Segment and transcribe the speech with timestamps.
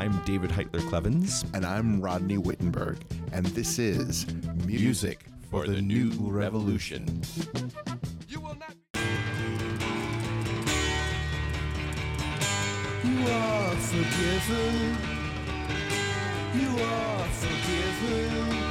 [0.00, 1.44] I'm David Heitler Klevans.
[1.52, 2.96] And I'm Rodney Wittenberg.
[3.32, 4.26] And this is
[4.64, 7.20] Music for the New Revolution.
[8.26, 8.74] You will not.
[13.04, 14.96] You are forgiven.
[16.54, 18.69] You are forgiven.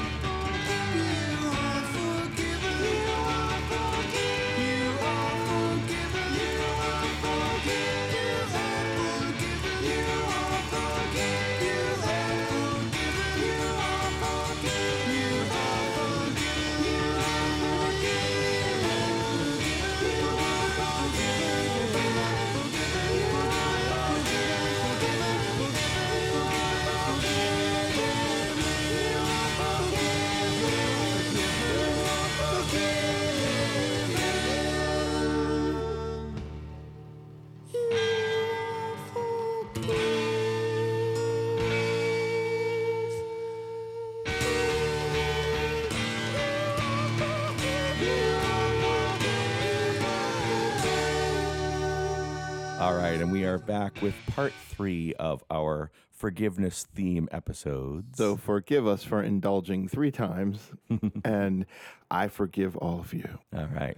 [53.50, 58.18] Are back with part three of our forgiveness theme episodes.
[58.18, 60.72] So forgive us for indulging three times,
[61.24, 61.66] and
[62.12, 63.40] I forgive all of you.
[63.56, 63.98] All right.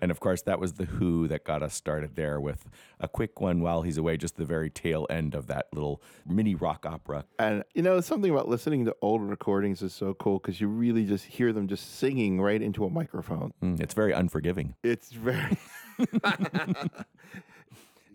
[0.00, 2.68] And of course, that was The Who that got us started there with
[3.00, 6.54] a quick one while he's away, just the very tail end of that little mini
[6.54, 7.24] rock opera.
[7.38, 11.06] And you know, something about listening to old recordings is so cool because you really
[11.06, 13.52] just hear them just singing right into a microphone.
[13.62, 14.74] Mm, It's very unforgiving.
[14.84, 15.56] It's very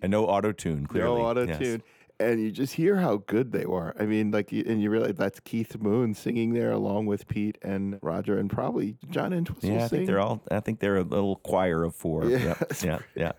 [0.01, 1.19] And no auto tune, clearly.
[1.21, 1.59] no auto Yes.
[1.59, 1.83] tune.
[2.19, 3.93] And you just hear how good they were.
[3.99, 7.59] I mean, like, you- and you realize that's Keith Moon singing there along with Pete
[7.61, 9.99] and Roger and probably John Entwistle Yeah, I sing.
[9.99, 10.41] think they're all.
[10.49, 12.25] I think they're a little choir of four.
[12.25, 13.31] Yeah, Yeah, yeah, yeah.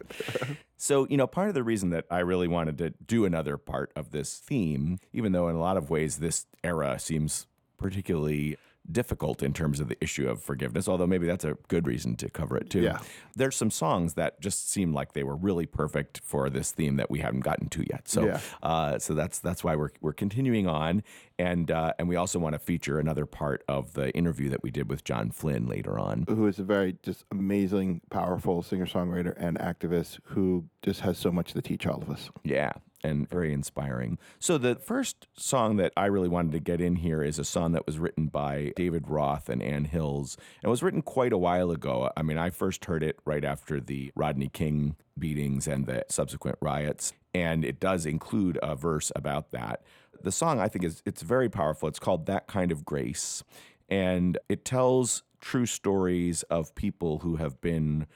[0.76, 3.90] So you know, part of the reason that I really wanted to do another part
[3.96, 8.56] of this theme, even though in a lot of ways this era seems particularly
[8.90, 12.30] difficult in terms of the issue of forgiveness, although maybe that's a good reason to
[12.30, 12.80] cover it too.
[12.82, 12.98] Yeah.
[13.36, 17.10] There's some songs that just seem like they were really perfect for this theme that
[17.10, 18.08] we haven't gotten to yet.
[18.08, 18.40] So, Yeah.
[18.62, 21.02] uh, so that's that's why we're we're continuing on,
[21.38, 24.70] and uh, and we also want to feature another part of the interview that we
[24.70, 26.24] did with John Flynn later on.
[26.28, 31.30] who is a very just amazing, powerful singer songwriter and activist who just has so
[31.30, 32.30] much to teach all of us.
[32.44, 32.72] Yeah,
[33.02, 34.18] and very inspiring.
[34.38, 37.72] So the first song that I really wanted to get in here is a song
[37.72, 40.36] that was written by David Roth and Anne Hills.
[40.62, 42.10] And it was written quite a while ago.
[42.16, 46.58] I mean, I first heard it right after the Rodney King beatings and the subsequent
[46.60, 49.82] riots, and it does include a verse about that.
[50.22, 51.88] The song I think is it's very powerful.
[51.88, 53.44] It's called That Kind of Grace,
[53.88, 58.06] and it tells true stories of people who have been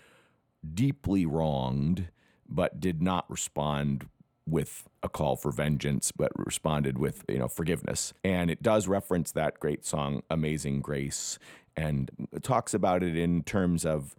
[0.74, 2.08] deeply wronged,
[2.48, 4.08] but did not respond
[4.46, 8.12] with a call for vengeance, but responded with you know forgiveness.
[8.24, 11.38] And it does reference that great song, "Amazing Grace,"
[11.76, 12.10] and
[12.42, 14.14] talks about it in terms of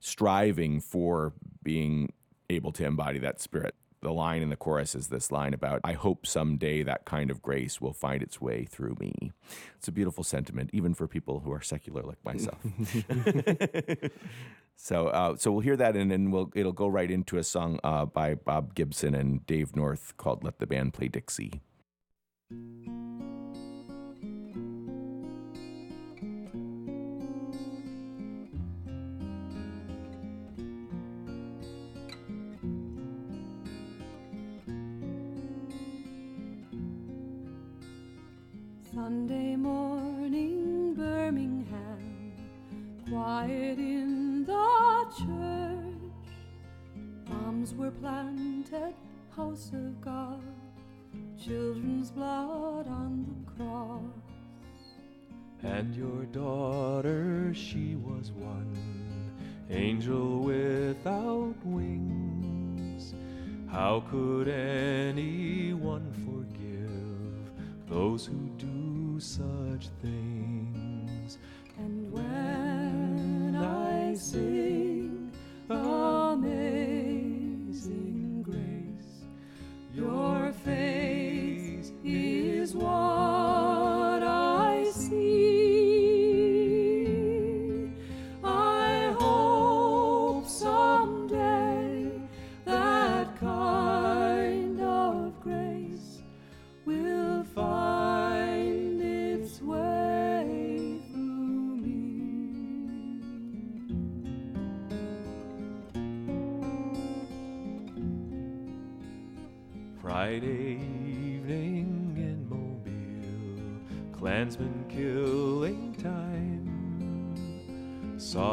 [0.00, 2.12] striving for being
[2.50, 3.74] able to embody that spirit.
[4.00, 7.42] The line in the chorus is this line about, I hope someday that kind of
[7.42, 9.32] grace will find its way through me.
[9.76, 12.58] It's a beautiful sentiment, even for people who are secular like myself.
[14.80, 17.80] So, uh, so we'll hear that, and then we'll it'll go right into a song
[17.82, 21.60] uh, by Bob Gibson and Dave North called "Let the Band Play Dixie."
[38.98, 42.32] Sunday morning, Birmingham,
[43.08, 46.10] quiet in the church.
[47.26, 48.94] Bombs were planted,
[49.36, 50.42] house of God,
[51.40, 54.02] children's blood on the cross.
[55.62, 58.76] And your daughter, she was one
[59.70, 63.14] angel without wings.
[63.70, 66.58] How could anyone forgive
[67.86, 68.78] those who do
[69.20, 71.38] such things?
[71.76, 75.32] And when I sing
[75.68, 76.42] Amazing
[78.42, 79.24] Grace,
[79.94, 83.37] your face is what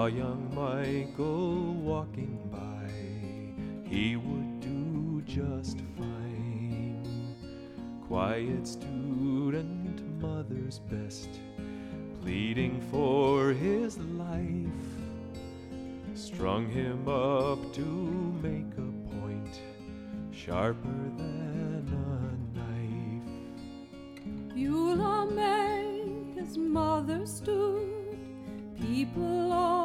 [0.06, 7.36] Saw young Michael walking by, he would do just fine.
[8.07, 11.40] Quiet student, mother's best,
[12.22, 14.86] pleading for his life.
[16.13, 17.81] Strung him up to
[18.44, 19.60] make a point
[20.31, 24.54] sharper than a knife.
[24.54, 26.04] Beulah Mae,
[26.36, 28.19] his mother stood,
[28.80, 29.85] people all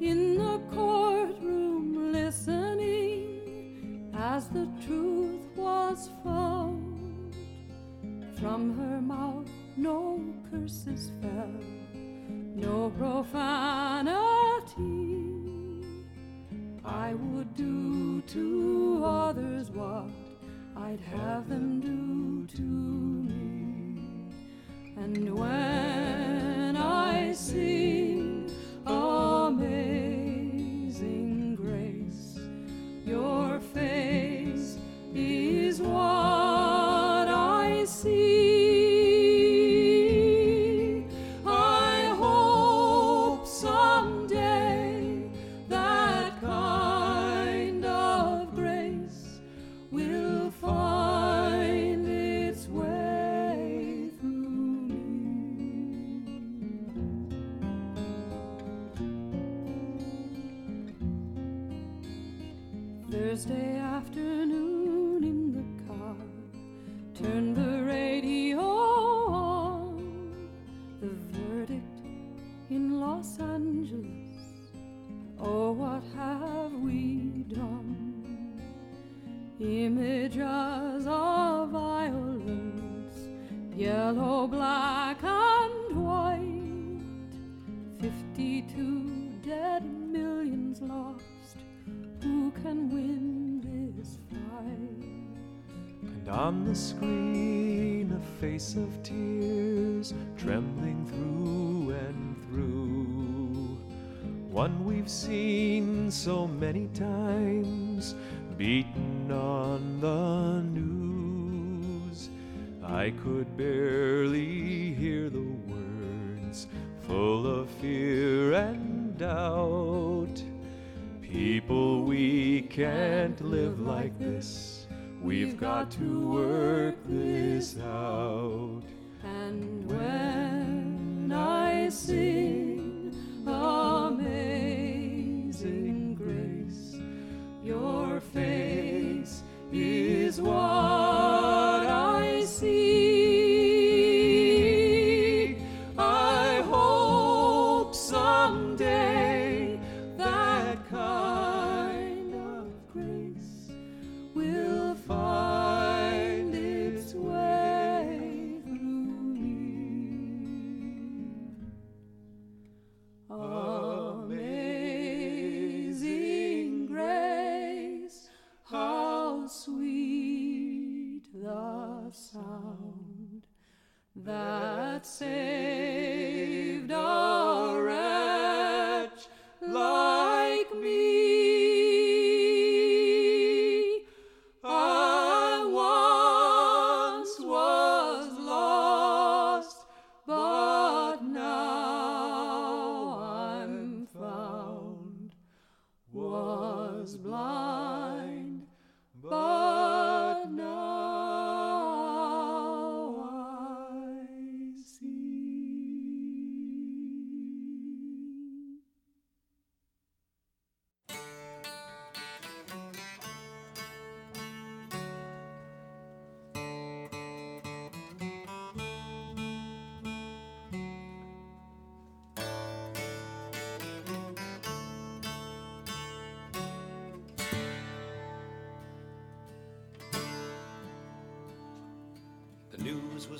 [0.00, 3.30] In the courtroom listening
[4.16, 7.34] as the truth was found.
[8.38, 10.18] From her mouth no
[10.50, 11.52] curses fell,
[12.54, 14.16] no profanity.
[16.82, 20.08] I would do to others what
[20.76, 24.00] I'd have them do to me.
[24.96, 25.89] And when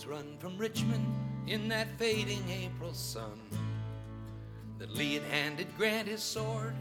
[0.07, 1.07] run from Richmond
[1.47, 3.41] in that fading April sun
[4.79, 6.75] that Lee had handed Grant his sword,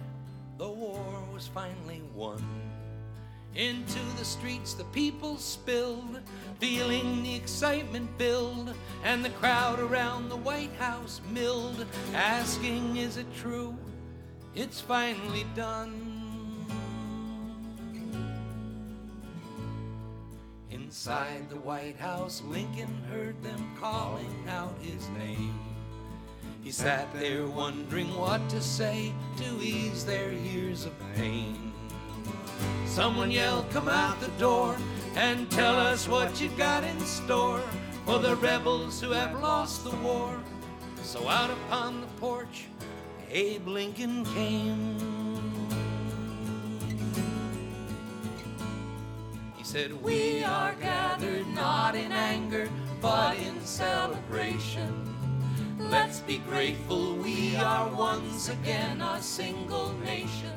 [0.58, 1.02] the war
[1.34, 2.44] was finally won.
[3.56, 6.20] Into the streets the people spilled,
[6.60, 8.74] feeling the excitement build,
[9.04, 13.76] and the crowd around the White House milled, asking, Is it true?
[14.56, 15.99] It's finally done.
[20.90, 25.54] Inside the White House, Lincoln heard them calling out his name.
[26.64, 31.74] He sat there wondering what to say to ease their years of pain.
[32.88, 34.76] Someone yelled, Come out the door
[35.16, 37.62] and tell us what you got in store
[38.04, 40.36] for the rebels who have lost the war.
[41.04, 42.66] So out upon the porch,
[43.30, 45.09] Abe Lincoln came.
[49.70, 52.68] Said, We are gathered not in anger,
[53.00, 55.06] but in celebration.
[55.78, 60.56] Let's be grateful we are once again a single nation.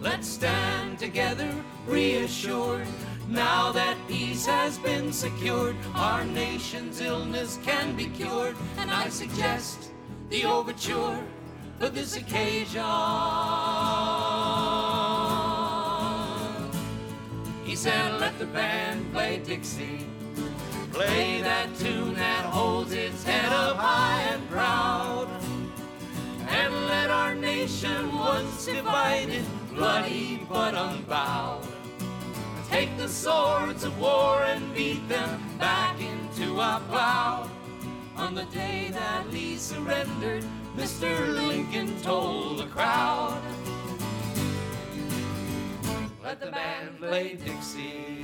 [0.00, 1.52] Let's stand together,
[1.88, 2.86] reassured.
[3.28, 8.54] Now that peace has been secured, our nation's illness can be cured.
[8.76, 9.90] And I suggest
[10.30, 11.18] the overture
[11.80, 12.84] for this occasion.
[17.76, 20.06] Said, Let the band play Dixie.
[20.92, 25.28] Play that tune that holds its head up high and proud.
[26.48, 31.66] And let our nation, once divided, bloody but unbowed,
[32.70, 37.50] take the swords of war and beat them back into our plow.
[38.16, 40.46] On the day that Lee surrendered,
[40.78, 41.28] Mr.
[41.46, 43.38] Lincoln told the crowd.
[46.26, 48.16] Let the band play Dixie.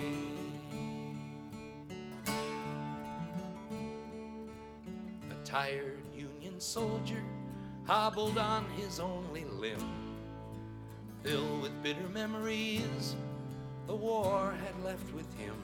[5.30, 7.22] A tired Union soldier
[7.86, 9.78] hobbled on his only limb.
[11.22, 13.14] Filled with bitter memories,
[13.86, 15.54] the war had left with him.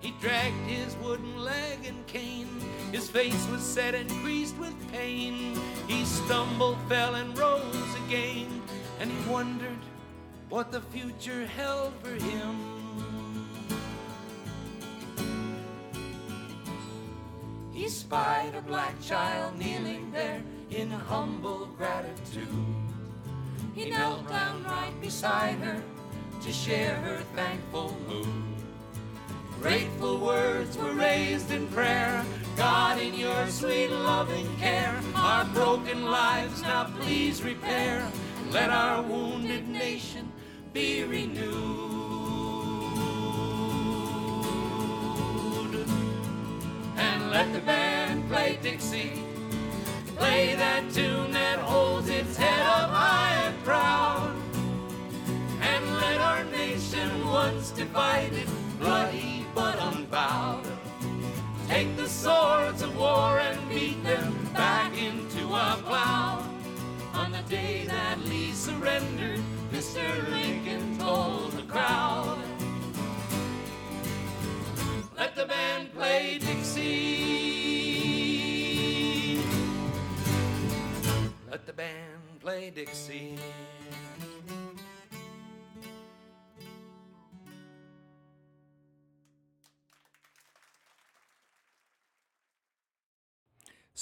[0.00, 2.48] He dragged his wooden leg and cane.
[2.90, 5.56] His face was set and creased with pain.
[5.86, 8.60] He stumbled, fell, and rose again.
[8.98, 9.78] And he wondered
[10.52, 12.54] what the future held for him.
[17.72, 22.66] He spied a black child kneeling there in humble gratitude.
[23.74, 25.82] He knelt down right beside her
[26.42, 28.26] to share her thankful mood.
[29.62, 32.22] Grateful words were raised in prayer.
[32.58, 38.06] God, in your sweet loving care, our broken lives now please repair.
[38.50, 40.30] Let our wounded nation
[40.72, 41.52] be renewed.
[46.96, 49.22] And let the band play Dixie.
[50.16, 54.34] Play that tune that holds its head up high and proud.
[55.60, 58.48] And let our nation, once divided,
[58.78, 60.66] bloody but unbowed,
[61.68, 66.46] take the swords of war and beat them back into our plow.
[67.12, 69.40] On the day that Lee surrendered,
[69.82, 70.30] Mr.
[70.30, 72.38] Lincoln told the crowd.
[75.18, 76.78] Let the band play Dixie.
[81.50, 83.36] Let the band play Dixie.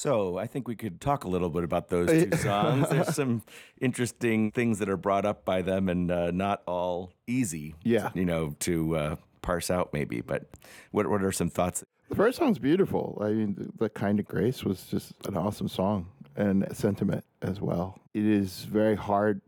[0.00, 2.88] So I think we could talk a little bit about those two songs.
[2.88, 3.42] There's some
[3.82, 7.74] interesting things that are brought up by them, and uh, not all easy.
[7.84, 8.08] Yeah.
[8.14, 10.22] you know, to uh, parse out maybe.
[10.22, 10.44] But
[10.90, 11.84] what what are some thoughts?
[12.08, 13.18] The first song's beautiful.
[13.20, 17.60] I mean, the, the Kind of Grace was just an awesome song and sentiment as
[17.60, 18.00] well.
[18.14, 19.42] It is very hard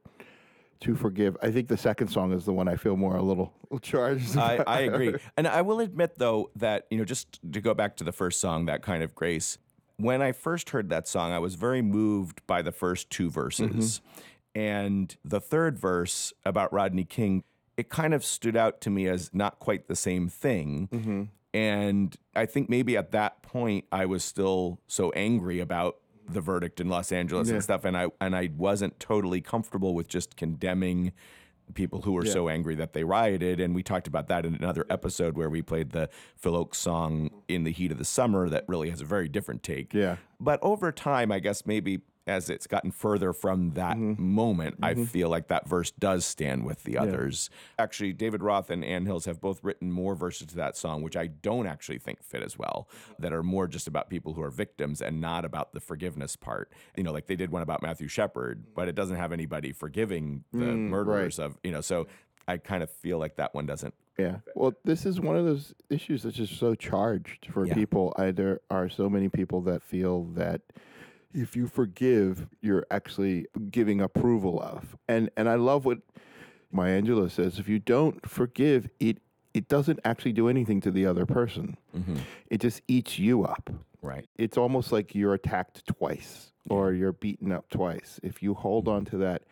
[0.80, 1.34] to forgive.
[1.42, 4.36] I think the second song is the one I feel more a little charged.
[4.36, 4.62] I.
[4.66, 5.14] I agree.
[5.38, 8.38] And I will admit, though, that, you know, just to go back to the first
[8.38, 9.56] song, that kind of grace,
[10.02, 14.00] when I first heard that song, I was very moved by the first two verses.
[14.00, 14.60] Mm-hmm.
[14.60, 17.44] And the third verse about Rodney King,
[17.76, 20.88] it kind of stood out to me as not quite the same thing.
[20.92, 21.22] Mm-hmm.
[21.54, 25.96] And I think maybe at that point, I was still so angry about
[26.28, 27.54] the verdict in Los Angeles Yeah.
[27.54, 31.12] and stuff, and I and I wasn't totally comfortable with just condemning
[31.74, 33.60] people who were so angry that they rioted.
[33.60, 37.30] And we talked about that in another episode where we played the Phil Ochs song
[37.48, 39.94] "In the Heat of the Summer" that really has a very different take.
[39.94, 40.16] Yeah.
[40.40, 44.22] But over time, I guess maybe as it's gotten further from that mm-hmm.
[44.22, 45.04] moment, I mm-hmm.
[45.04, 47.50] feel like that verse does stand with the others.
[47.78, 51.16] Actually, David Roth and Anne Hills have both written more verses to that song, which
[51.16, 52.88] I don't actually think fit as well,
[53.18, 56.70] that are more just about people who are victims and not about the forgiveness part.
[56.96, 60.44] You know, like they did one about Matthew Shepard, but it doesn't have anybody forgiving
[60.52, 62.06] the mm, murderers of, you know, so
[62.46, 63.94] I kind of feel like that one doesn't.
[64.18, 64.38] Yeah.
[64.54, 67.74] Well, this is one of those issues that's just so charged for Yeah.
[67.74, 68.12] people.
[68.16, 70.60] I, there are so many people that feel that
[71.34, 74.96] if you forgive, you're actually giving approval of.
[75.08, 75.98] And and I love what
[76.70, 77.58] Maya Angelou says.
[77.58, 79.18] If you don't forgive, it
[79.54, 81.76] it doesn't actually do anything to the other person.
[81.96, 82.16] Mm-hmm.
[82.48, 83.70] It just eats you up.
[84.00, 84.28] Right.
[84.36, 88.18] It's almost like you're attacked twice or you're beaten up twice.
[88.22, 88.96] If you hold mm-hmm.
[88.96, 89.42] on to that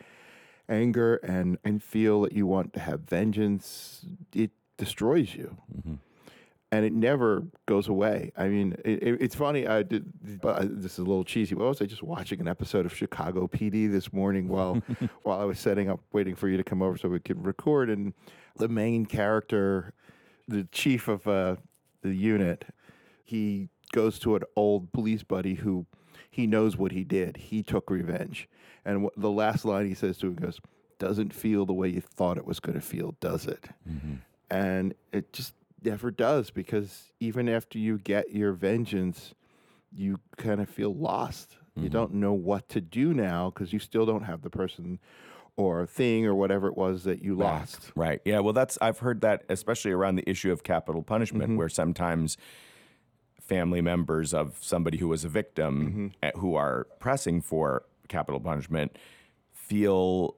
[0.68, 5.56] anger and, and feel that you want to have vengeance, it destroys you.
[5.76, 5.94] Mm-hmm.
[6.72, 8.30] And it never goes away.
[8.36, 9.66] I mean, it, it- it's funny.
[9.66, 11.54] I did, but I- this is a little cheesy.
[11.56, 14.74] But I was just watching an episode of Chicago PD this morning while
[15.24, 17.90] while I was setting up, waiting for you to come over so we could record.
[17.90, 18.14] And
[18.56, 19.92] the main character,
[20.46, 21.56] the chief of uh,
[22.02, 22.64] the unit,
[23.24, 25.86] he goes to an old police buddy who
[26.30, 27.36] he knows what he did.
[27.36, 28.48] He took revenge.
[28.84, 30.60] And wh- the last line he says to him goes,
[31.00, 33.66] Doesn't feel the way you thought it was going to feel, does it?
[34.48, 39.34] And it just never does because even after you get your vengeance,
[39.92, 41.56] you kind of feel lost.
[41.76, 44.98] You don't know what to do now because you still don't have the person
[45.56, 47.90] or thing or whatever it was that you lost.
[47.94, 48.20] Right.
[48.24, 48.40] Yeah.
[48.40, 52.36] Well, that's I've heard that especially around the issue of capital punishment, where sometimes
[53.40, 58.96] family members of somebody who was a victim eh, who are pressing for capital punishment
[59.52, 60.36] feel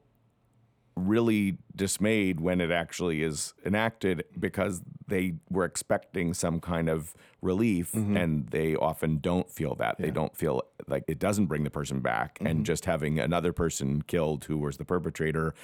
[0.95, 7.93] really dismayed when it actually is enacted because they were expecting some kind of relief
[7.93, 8.17] mm-hmm.
[8.17, 9.97] and they often don't feel that.
[9.99, 12.63] They don't feel like it doesn't bring the person back and mm-hmm.
[12.65, 15.55] just having another person killed who was the perpetrator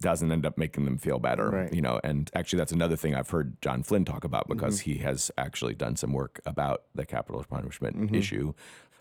[0.00, 1.72] doesn't end up making them feel better Right.
[1.72, 2.00] you know?
[2.02, 4.90] And actually that's another thing i've heard john flynn talk about because mm-hmm.
[4.90, 8.54] he has actually done some work about the capital punishment issue.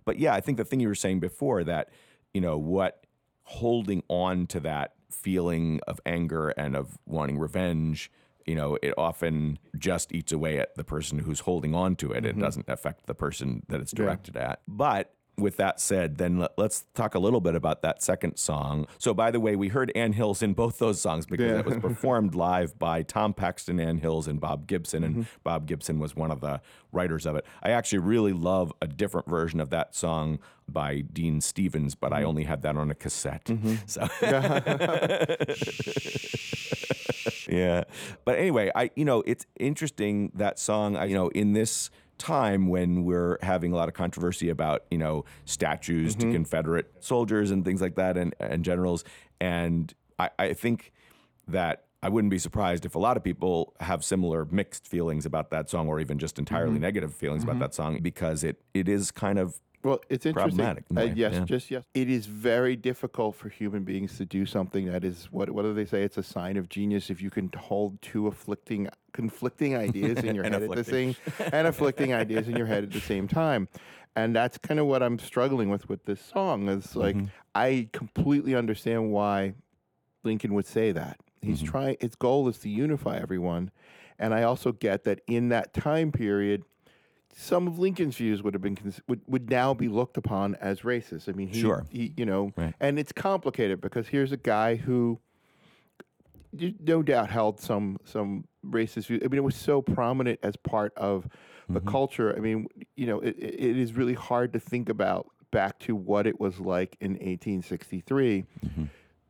[0.06, 1.90] But yeah i think the thing you were saying before that
[2.34, 3.06] you know what
[3.44, 8.12] holding on to that feeling of anger and of wanting revenge
[8.46, 12.26] you know it often just eats away at the person who's holding on to it.
[12.26, 12.42] It mm-hmm.
[12.42, 14.62] doesn't affect the person that it's directed at.
[14.68, 18.88] But with that said, then let, us talk a little bit about that second song.
[18.98, 21.60] So, by the way, we heard Anne Hills in both those songs because Yeah.
[21.60, 25.04] it was performed live by Tom Paxton, Anne Hills, and Bob Gibson.
[25.04, 25.38] And mm-hmm.
[25.44, 27.46] Bob Gibson was one of the writers of it.
[27.62, 32.20] I actually really love a different version of that song by Dean Stevens, but I
[32.20, 32.28] mm-hmm.
[32.28, 33.46] only had that on a cassette.
[33.46, 33.76] Mm-hmm.
[33.86, 34.08] So,
[37.50, 37.84] yeah.
[38.24, 40.96] But anyway, I you know it's interesting that song.
[40.96, 44.98] I, you know, in this time when we're having a lot of controversy about you
[44.98, 46.34] know statues to mm-hmm.
[46.34, 49.04] Confederate soldiers and things like that and and generals,
[49.40, 50.92] and I, I think
[51.48, 51.86] that.
[52.06, 55.70] I wouldn't be surprised if a lot of people have similar mixed feelings about that
[55.70, 56.82] song, or even just entirely mm-hmm.
[56.82, 57.62] negative feelings about mm-hmm.
[57.62, 60.56] that song, because it it is kind of Well, it's interesting.
[60.58, 61.46] Problematic in Uh, way, yes, yeah.
[61.46, 61.84] just yes.
[61.94, 65.74] It is very difficult for human beings to do something that is what what do
[65.74, 66.04] they say?
[66.04, 70.44] It's a sign of genius if you can hold two afflicting conflicting ideas in your
[70.46, 71.16] head at the same
[71.52, 73.68] and afflicting ideas in your head at the same time.
[74.16, 76.70] And that's kind of what I'm struggling with with this song.
[76.70, 77.26] Is like Mm-hmm.
[77.56, 79.54] I completely understand why
[80.24, 81.20] Lincoln would say that.
[81.42, 81.68] He's Mm-hmm.
[81.68, 81.98] trying.
[82.00, 83.70] His goal is to unify everyone,
[84.18, 86.64] and I also get that in that time period,
[87.36, 90.82] some of Lincoln's views would have been cons- would, would now be looked upon as
[90.82, 91.28] racist.
[91.28, 91.86] I mean, he, Sure.
[91.90, 92.74] he you know, Right.
[92.80, 95.20] and it's complicated because here's a guy who,
[96.80, 99.22] no doubt, held some some racist views.
[99.24, 101.28] I mean, it was so prominent as part of
[101.70, 101.90] the Mm-hmm.
[101.90, 102.36] culture.
[102.36, 105.96] I mean, you know, it, it it is really hard to think about back to
[105.96, 108.84] what it was like in 1863 Mm-hmm.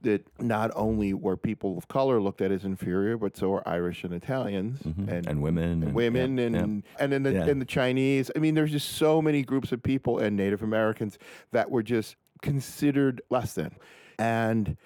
[0.04, 4.04] That not only were people of color looked at as inferior, but so were Irish
[4.04, 5.30] and Italians and, Mm-hmm.
[5.30, 6.92] and women and and- women yeah, and yeah.
[7.04, 7.46] and then the Yeah.
[7.46, 8.30] and the Chinese.
[8.36, 11.18] I mean, there's just so many groups of people and Native Americans
[11.52, 13.76] that were just considered less than,
[14.20, 14.78] and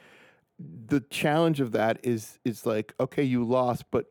[0.60, 4.08] the challenge of that is is like, okay, you lost, but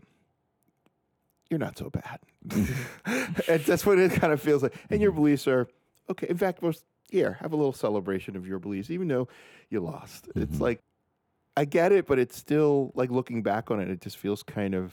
[1.51, 2.19] you're not so bad.
[3.49, 4.75] and that's what it kind of feels like.
[4.91, 5.69] And your beliefs are
[6.11, 6.27] okay.
[6.29, 9.29] In fact, most here have a little celebration of your beliefs, even though
[9.71, 10.29] you lost.
[10.35, 10.81] It's like
[11.57, 14.75] I get it, but it's still like looking back on it, it just feels kind
[14.75, 14.93] of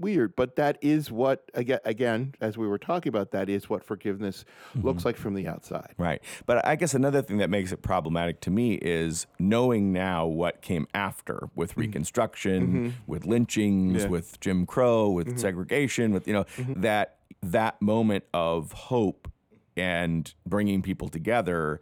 [0.00, 0.34] weird.
[0.34, 4.44] But that is what again, again, as we were talking about, that is what forgiveness
[4.74, 5.08] looks mm-hmm.
[5.08, 5.94] like from the outside.
[5.98, 6.22] Right.
[6.46, 10.62] But I guess another thing that makes it problematic to me is knowing now what
[10.62, 11.80] came after with mm-hmm.
[11.80, 12.88] Reconstruction, mm-hmm.
[13.06, 14.08] with lynchings, Yeah.
[14.08, 19.30] with Jim Crow, with segregation, with, you know, that that moment of hope
[19.76, 21.80] and bringing people together,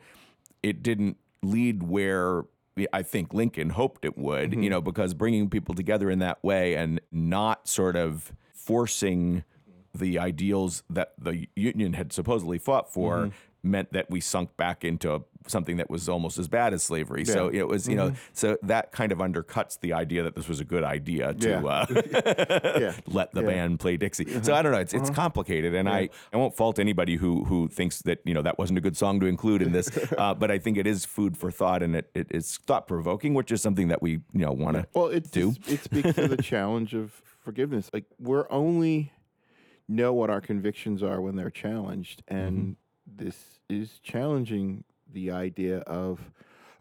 [0.63, 2.45] it didn't lead where
[2.93, 4.71] I think Lincoln hoped it would, you mm-hmm.
[4.71, 9.45] know, because bringing people together in that way and not sort of forcing
[9.95, 13.71] the ideals that the Union had supposedly fought for mm-hmm.
[13.71, 17.25] meant that we sunk back into something that was almost as bad as slavery.
[17.25, 20.61] So it was, you know, so that kind of undercuts the idea that this was
[20.61, 21.65] a good idea to Yeah.
[21.65, 22.93] uh, Yeah.
[23.07, 24.43] let the band play Dixie.
[24.43, 24.79] So I don't know.
[24.79, 28.43] It's it's complicated, and I I won't fault anybody who who thinks that you know
[28.43, 29.89] that wasn't a good song to include in this.
[30.19, 33.35] uh, but I think it is food for thought, and it, it is thought provoking,
[33.35, 35.55] which is something that we you know want to Well, it's do.
[35.67, 37.89] it speaks to the challenge of forgiveness.
[37.93, 39.13] Like we're only
[39.89, 46.21] know what our convictions are when they're challenged, and this is challenging the idea of,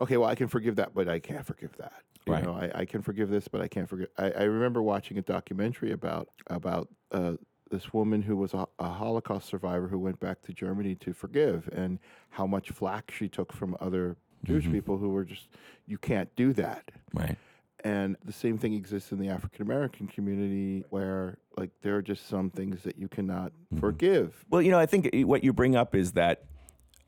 [0.02, 1.94] okay, well, I can forgive that, but I can't forgive that.
[2.26, 2.44] You Right.
[2.44, 4.10] know, I, I can forgive this, but I can't forgive.
[4.18, 7.34] I, I remember watching a documentary about about uh,
[7.72, 11.70] this woman who was a, a Holocaust survivor who went back to Germany to forgive,
[11.72, 12.00] and
[12.32, 15.50] how much flack she took from other Jewish people who were just,
[15.88, 16.92] you can't do that.
[17.14, 17.38] Right.
[17.84, 22.28] And the same thing exists in the African American community where like there are just
[22.28, 24.46] some things that you cannot forgive.
[24.50, 26.44] Well, you know, I think what you bring up is that,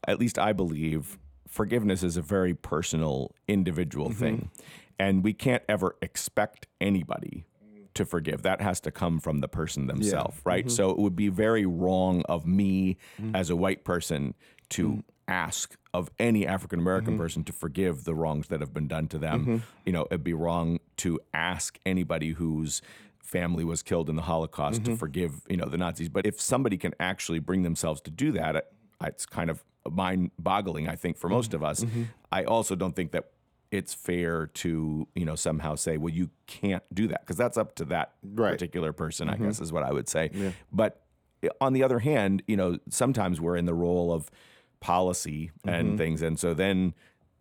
[0.08, 4.20] at least I believe, forgiveness is a very personal, individual mm-hmm.
[4.20, 4.52] thing.
[5.00, 7.46] And we can't ever expect anybody
[7.94, 8.44] to forgive.
[8.44, 10.66] That has to come from the person themselves, right?
[10.66, 10.76] Mm-hmm.
[10.76, 13.36] So it would be very wrong of me mm.
[13.36, 14.34] as a white person
[14.70, 15.04] to mm.
[15.28, 17.22] ask of any African American mm-hmm.
[17.22, 19.64] person to forgive the wrongs that have been done to them.
[19.86, 22.82] You know, it'd be wrong to ask anybody whose
[23.22, 26.10] family was killed in the Holocaust to forgive, you know, the Nazis.
[26.10, 30.96] But if somebody can actually bring themselves to do that, it's kind of mind-boggling, I
[30.96, 31.36] think, for mm-hmm.
[31.36, 31.84] most of us.
[31.84, 32.04] Mm-hmm.
[32.32, 33.32] I also don't think that
[33.72, 37.76] it's fair to, you know, somehow say, well, you can't do that because that's up
[37.76, 38.52] to that Right.
[38.52, 39.46] particular person, I mm-hmm.
[39.46, 40.54] guess, is what I would say.
[40.72, 41.02] But
[41.44, 44.32] eh, on the other hand, you know, sometimes we're in the role of
[44.80, 46.94] policy and things, and so then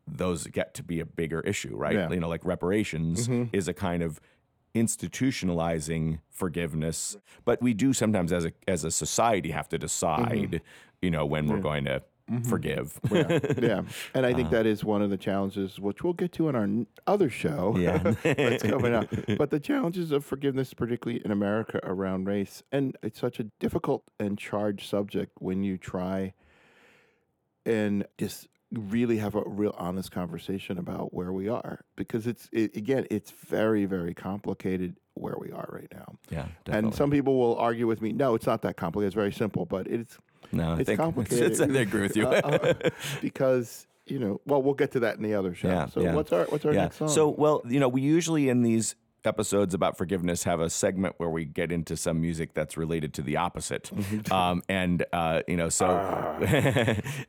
[0.07, 1.95] those get to be a bigger issue, right?
[1.95, 2.11] Yeah.
[2.11, 4.21] You know, like reparations is a kind of
[4.75, 10.61] institutionalizing forgiveness, but we do sometimes as a as a society have to decide,
[11.03, 12.49] you know, when we're going to mm-hmm.
[12.49, 12.99] forgive.
[13.11, 13.83] yeah, yeah.
[14.15, 16.57] And I think uh, that is one of the challenges, which we'll get to in
[16.57, 16.69] our
[17.07, 17.77] other show.
[17.79, 17.99] Yeah.
[18.23, 19.09] that's coming up.
[19.39, 24.05] But the challenges of forgiveness, particularly in America around race, and it's such a difficult
[24.19, 26.35] and charged subject when you try
[27.65, 32.77] and just really have a real honest conversation about where we are, because it's it,
[32.77, 36.15] again, it's very, very complicated where we are right now.
[36.31, 39.09] yeah, And some people will argue with me, no, it's not that complicated.
[39.09, 40.19] It's very simple, but it's
[40.53, 41.61] no, I it's think complicated.
[41.77, 42.27] I agree with you.
[42.27, 45.69] Uh, uh, because you know, well, we'll get to that in the other show.
[45.69, 46.15] Yeah, so yeah.
[46.15, 46.83] what's our what's our yeah.
[46.83, 47.09] next song?
[47.09, 51.29] So, well, you know, we usually in these episodes about forgiveness have a segment where
[51.29, 53.91] we get into some music that's related to the opposite.
[54.33, 55.87] um, and, uh, you know, so,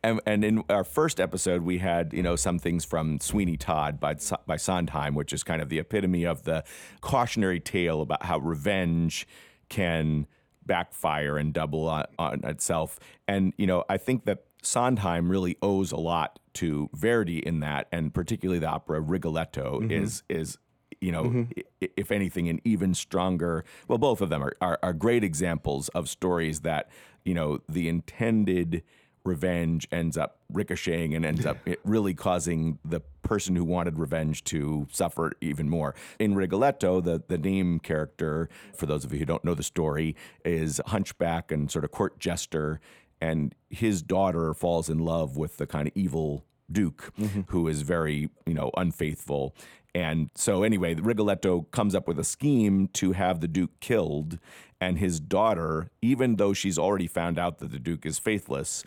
[0.04, 4.00] and, and in our first episode, we had, you know, some things from Sweeney Todd
[4.00, 6.64] by, by Sondheim, which is kind of the epitome of the
[7.02, 9.28] cautionary tale about how revenge
[9.68, 10.28] can
[10.70, 13.00] backfire and double on, on itself.
[13.28, 17.88] And, you know, I think that Sondheim really owes a lot to Verdi in that,
[17.92, 19.92] and particularly the opera Rigoletto mm-hmm.
[19.92, 20.58] is is
[21.02, 21.44] you know, mm-hmm.
[21.82, 23.64] i- if anything, an even stronger.
[23.88, 26.90] Well, both of them are, are are great examples of stories that
[27.24, 28.84] you know the intended
[29.26, 34.44] revenge ends up ricocheting and ends up it really causing the person who wanted revenge
[34.44, 35.94] to suffer even more.
[36.18, 40.16] In Rigoletto, the the name character, for those of you who don't know the story,
[40.44, 42.82] is hunchback and sort of court jester,
[43.22, 47.42] and his daughter falls in love with the kind of evil duke mm-hmm.
[47.48, 49.56] who is very you know unfaithful
[49.96, 54.38] and so anyway rigoletto comes up with a scheme to have the duke killed
[54.80, 58.84] and his daughter even though she's already found out that the duke is faithless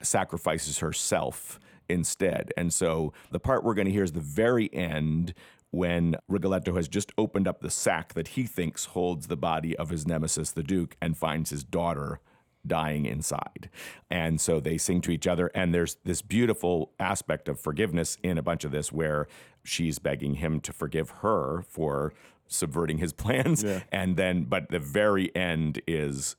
[0.00, 5.34] sacrifices herself instead and so the part we're going to hear is the very end
[5.70, 9.90] when Rigoletto has just opened up the sack that he thinks holds the body of
[9.90, 12.20] his nemesis, the Duke, and finds his daughter
[12.66, 13.70] dying inside.
[14.10, 15.50] And so they sing to each other.
[15.54, 19.28] And there's this beautiful aspect of forgiveness in a bunch of this where
[19.62, 22.12] she's begging him to forgive her for
[22.46, 23.64] subverting his plans.
[23.92, 26.36] And then, but the very end is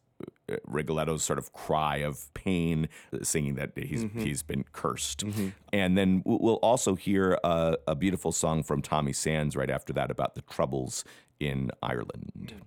[0.50, 4.20] Uh, Rigoletto's sort of cry of pain, uh, singing that he's mm-hmm.
[4.20, 5.50] he's been cursed, mm-hmm.
[5.74, 10.10] and then we'll also hear a, a beautiful song from Tommy Sands right after that
[10.10, 11.04] about the troubles
[11.40, 12.32] in Ireland.
[12.56, 12.62] Mm.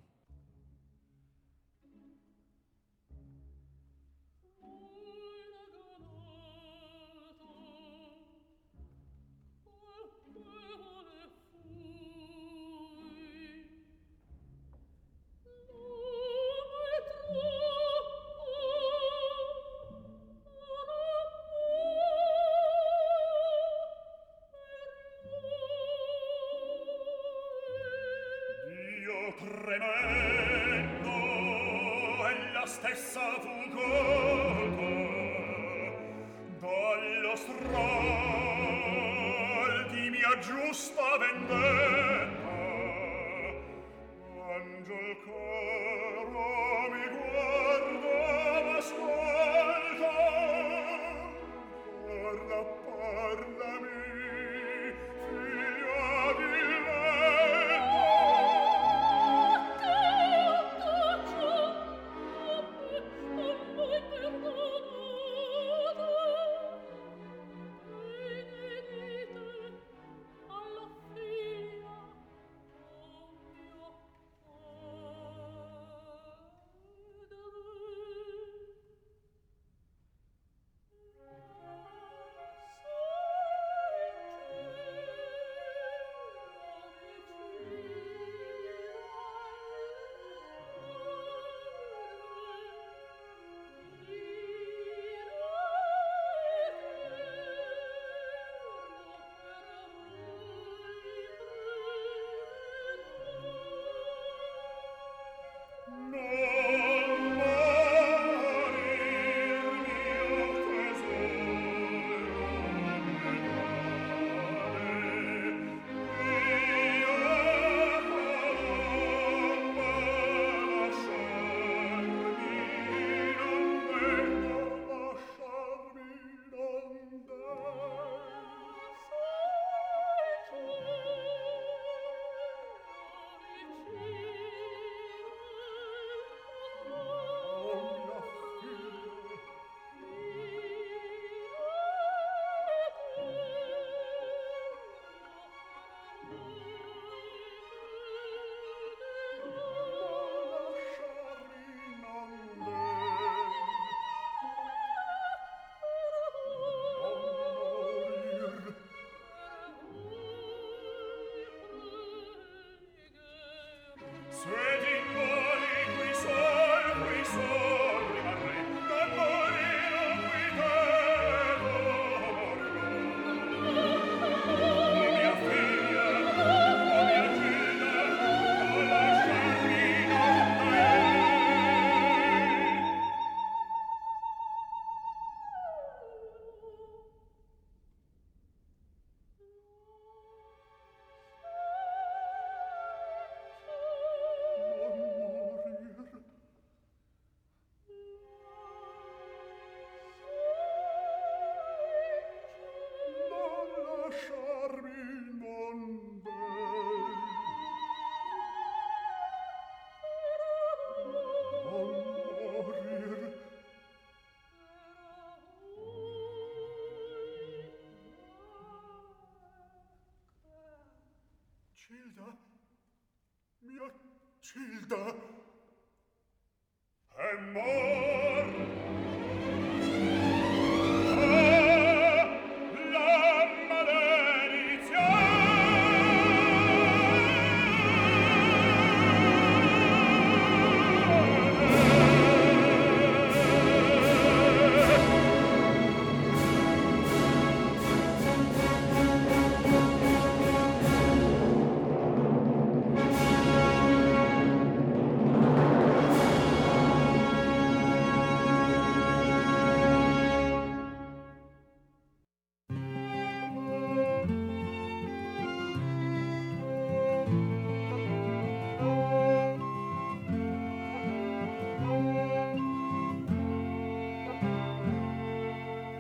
[164.43, 164.90] Sweet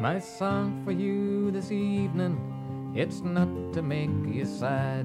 [0.00, 2.40] My song for you this evening,
[2.96, 5.04] it's not to make you sad,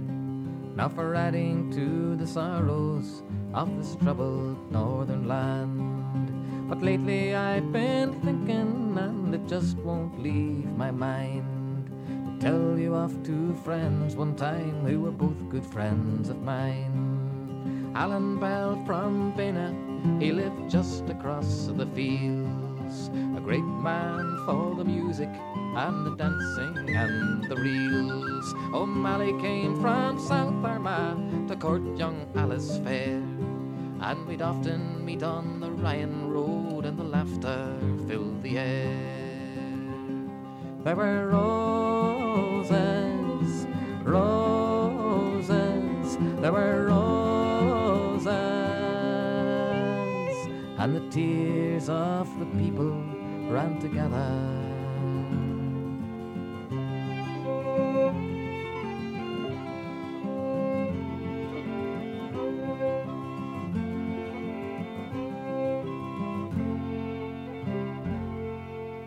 [0.73, 3.21] not for adding to the sorrows
[3.53, 6.31] of this troubled northern land.
[6.69, 12.95] But lately I've been thinking, and it just won't leave my mind, to tell you
[12.95, 17.91] of two friends one time who were both good friends of mine.
[17.95, 19.75] Alan Bell from Bena,
[20.21, 23.10] he lived just across the fields.
[23.45, 28.55] Great man for the music and the dancing and the reels.
[28.73, 33.21] O'Malley came from South Armagh to court young Alice Fair.
[34.01, 37.77] And we'd often meet on the Ryan Road and the laughter
[38.08, 38.97] filled the air.
[40.84, 42.71] There were roses,
[44.01, 48.25] roses, there were roses,
[50.79, 53.04] and the tears of the people
[53.49, 54.65] ran together.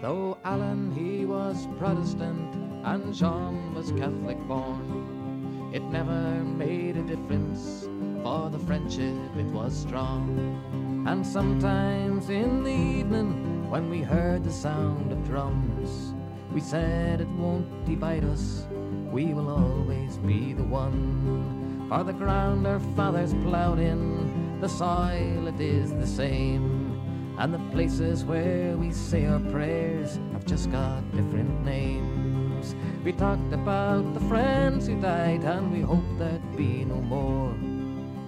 [0.01, 7.89] Though Alan he was Protestant and John was Catholic born, it never made a difference,
[8.23, 11.05] for the friendship it was strong.
[11.07, 16.15] And sometimes in the evening, when we heard the sound of drums,
[16.53, 18.67] we said it won't divide us,
[19.13, 21.87] we will always be the one.
[21.91, 27.37] For the ground our fathers ploughed in, the soil it is the same.
[27.39, 32.75] And the places where we say our prayers have just got different names.
[33.05, 37.55] We talked about the friends who died, and we hope there'd be no more.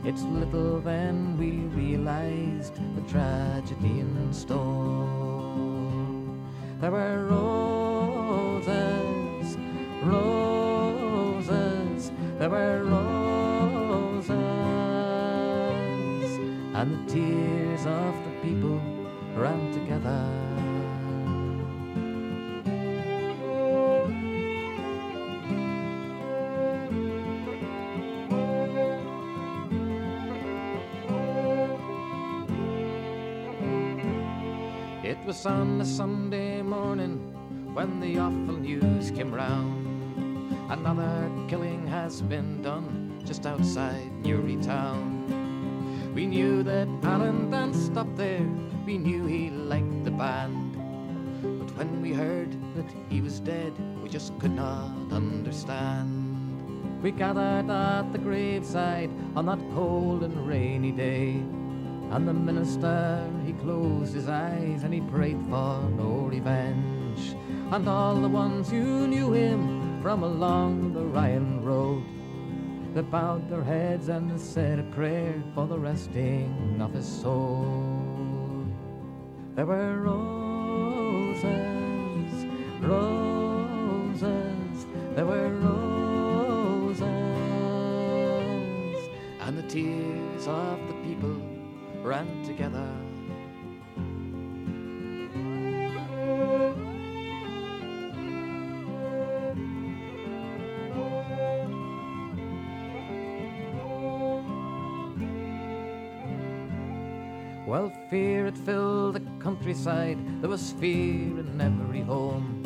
[0.05, 5.30] It's little then we realized the tragedy in store.
[6.81, 8.69] There were roses,
[10.03, 10.51] roses,
[12.39, 14.31] there were roses,
[16.73, 18.81] and the tears of the people
[19.37, 19.70] ran
[35.31, 39.87] on a Sunday morning when the awful news came round.
[40.69, 45.23] Another killing has been done just outside Newry town.
[46.17, 48.45] We knew that Alan danced up there,
[48.85, 50.75] we knew he liked the band.
[51.61, 56.11] But when we heard that he was dead, we just could not understand.
[57.05, 61.41] We gathered at the graveside on that cold and rainy day.
[62.11, 67.37] And the minister, he closed his eyes and he prayed for no revenge.
[67.71, 72.03] And all the ones who knew him from along the Ryan Road,
[72.95, 78.67] they bowed their heads and said a prayer for the resting of his soul.
[79.55, 81.45] There were roses,
[82.81, 87.01] roses, there were roses,
[89.41, 91.00] and the tears of the
[92.03, 92.89] ran together.
[107.67, 112.65] Well, fear had filled the countryside, there was fear in every home.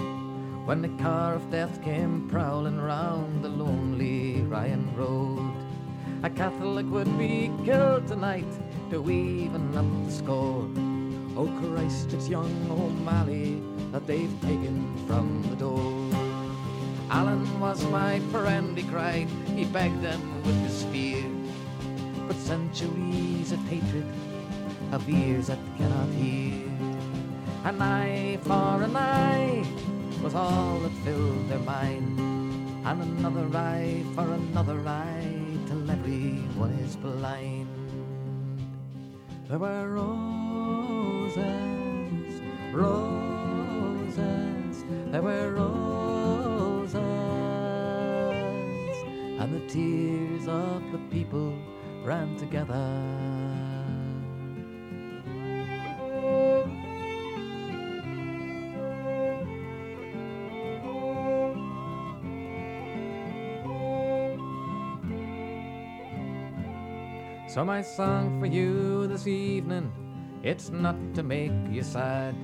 [0.64, 5.52] When the car of death came prowling round the lonely Ryan Road,
[6.22, 8.48] a Catholic would be killed tonight
[8.94, 10.68] to even up the score.
[11.36, 14.76] Oh Christ, it's young O'Malley that they've taken
[15.08, 15.90] from the door.
[17.10, 19.28] Alan was my friend, he cried.
[19.56, 21.24] he begged them with his fear.
[22.28, 24.06] But centuries of hatred,
[24.92, 26.62] of ears that cannot hear.
[27.64, 29.66] An eye for an eye
[30.22, 32.16] was all that filled their mind.
[32.86, 35.34] And another eye for another eye
[35.66, 37.63] till everyone is blind.
[39.54, 41.38] There were roses,
[42.72, 44.16] roses,
[45.12, 46.96] there were roses,
[49.38, 51.56] and the tears of the people
[52.02, 52.74] ran together.
[67.46, 69.92] So my song for you this evening,
[70.42, 72.34] it's not to make you sad,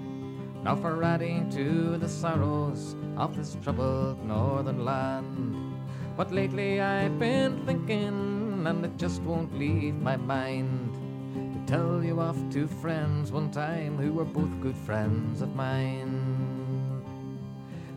[0.63, 5.75] nor for adding to the sorrows of this troubled northern land.
[6.17, 10.95] But lately I've been thinking, and it just won't leave my mind,
[11.35, 17.03] to tell you of two friends one time who were both good friends of mine.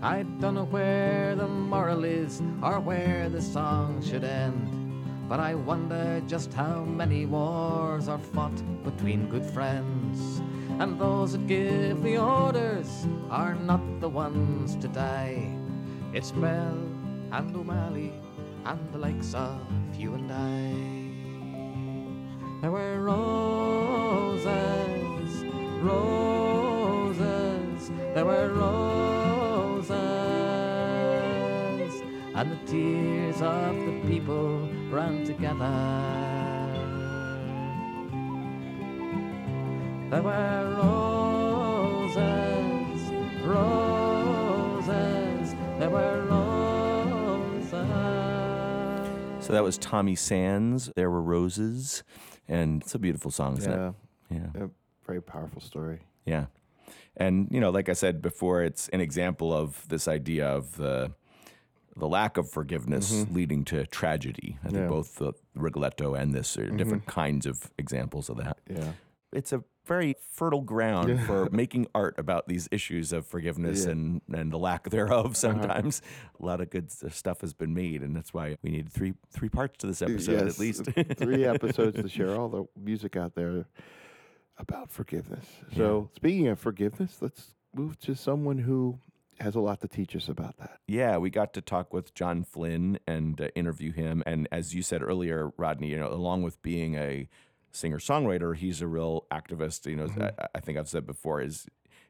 [0.01, 4.82] I don't know where the moral is, or where the song should end.
[5.29, 10.41] But I wonder just how many wars are fought between good friends.
[10.79, 15.49] And those that give the orders are not the ones to die.
[16.13, 16.77] It's Bell
[17.31, 18.13] and O'Malley
[18.65, 19.59] and the likes of
[19.97, 21.03] you and I.
[22.61, 23.52] There were roses,
[32.35, 35.69] and the tears of the people ran together.
[40.09, 40.75] There were
[42.07, 43.11] roses,
[43.43, 47.71] roses, there were roses.
[49.45, 50.91] So that was Tommy Sands.
[50.95, 52.03] There were roses,
[52.47, 53.89] and it's a beautiful song, isn't Yeah.
[53.89, 53.95] it?
[54.29, 54.47] Yeah.
[54.55, 54.67] yeah,
[55.05, 55.99] very powerful story.
[56.25, 56.45] Yeah.
[57.17, 61.11] And you know, like I said before, it's an example of this idea of the
[61.95, 64.57] the lack of forgiveness leading to tragedy.
[64.63, 64.75] I think Mm-hmm.
[64.75, 64.81] Yeah.
[64.81, 64.89] Mm-hmm.
[64.89, 68.57] both the Rigoletto and this are different kinds of examples of that.
[68.69, 68.93] Yeah.
[69.31, 73.91] It's a very fertile ground for making art about these issues of forgiveness Yeah.
[73.91, 73.91] Uh-huh.
[73.91, 75.35] and, and the lack thereof.
[75.35, 76.01] Sometimes
[76.39, 79.49] a lot of good stuff has been made, and that's why we need three three
[79.49, 80.85] parts to this episode Yes, at least.
[81.17, 83.65] three episodes to share all the music out there
[84.57, 85.45] about forgiveness.
[85.75, 88.99] So, speaking of forgiveness, let's move to someone who
[89.39, 90.79] has a lot to teach us about that.
[90.87, 94.23] Yeah, we got to talk with John Flynn and uh, interview him.
[94.25, 97.27] And as you said earlier, Rodney, you know, along with being a
[97.71, 99.85] singer songwriter, he's a real activist.
[99.85, 101.67] You know, I, I think I've said before is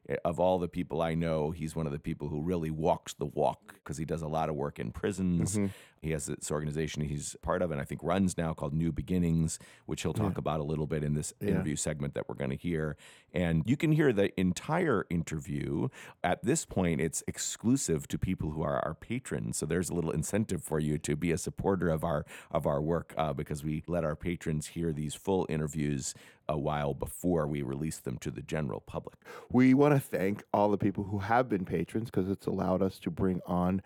[0.10, 3.14] eh, of all the people I know, he's one of the people who really walks
[3.14, 5.58] the walk because he does a lot of work in prisons.
[6.02, 9.58] He has this organization he's part of, and I think runs now called New Beginnings,
[9.86, 12.58] which he'll talk about a little bit in this interview segment that we're going to
[12.58, 12.98] hear.
[13.34, 15.90] And you can hear the entire interview.
[16.24, 19.58] At this point, it's exclusive to people who are our patrons.
[19.58, 22.82] So there's a little incentive for you to be a supporter of our of our
[22.82, 26.14] work uh, because we let our patrons hear these full interviews
[26.48, 29.16] a while before we release them to the general public.
[29.50, 33.00] We want to thank all the people who have been patrons because it's allowed us
[33.00, 33.82] to bring on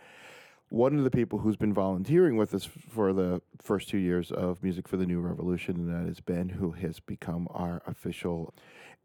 [0.69, 4.61] one of the people who's been volunteering with us for the first two years of
[4.61, 8.53] Music for the New Revolution, and that is Ben, who has become our official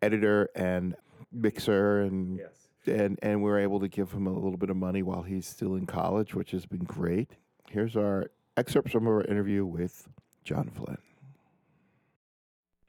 [0.02, 0.96] editor and
[1.32, 2.40] mixer and
[2.86, 5.74] and and we're able to give him a little bit of money while he's still
[5.76, 7.36] in college, which has been great.
[7.70, 10.08] Here's our excerpts from our interview with
[10.44, 10.98] John Flynn.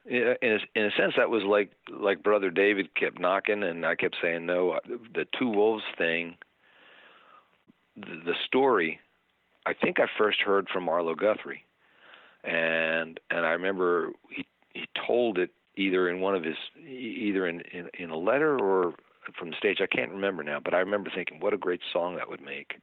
[0.06, 3.96] in a, in a sense that was like like brother david kept knocking and i
[3.96, 4.78] kept saying no
[5.16, 6.36] the two wolves thing
[7.96, 9.00] the, the story
[9.66, 11.64] i think i first heard from arlo guthrie
[12.44, 16.56] and and i remember he he told it either in one of his
[16.88, 18.94] either in in, in a letter or
[19.38, 22.16] from the stage i can't remember now but i remember thinking what a great song
[22.16, 22.76] that would make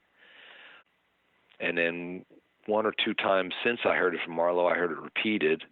[1.61, 2.24] and then
[2.66, 5.62] one or two times since i heard it from arlo i heard it repeated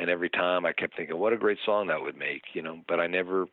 [0.00, 2.80] and every time I kept thinking, what a great song that would make, you know.
[2.88, 3.44] But I never,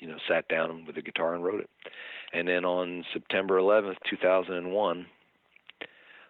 [0.00, 1.70] you know, sat down with a guitar and wrote it.
[2.32, 5.06] And then on September 11th, 2001,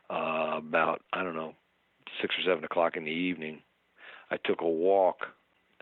[0.08, 0.14] uh,
[0.56, 1.52] about I don't know,
[2.22, 3.60] six or seven o'clock in the evening,
[4.30, 5.26] I took a walk,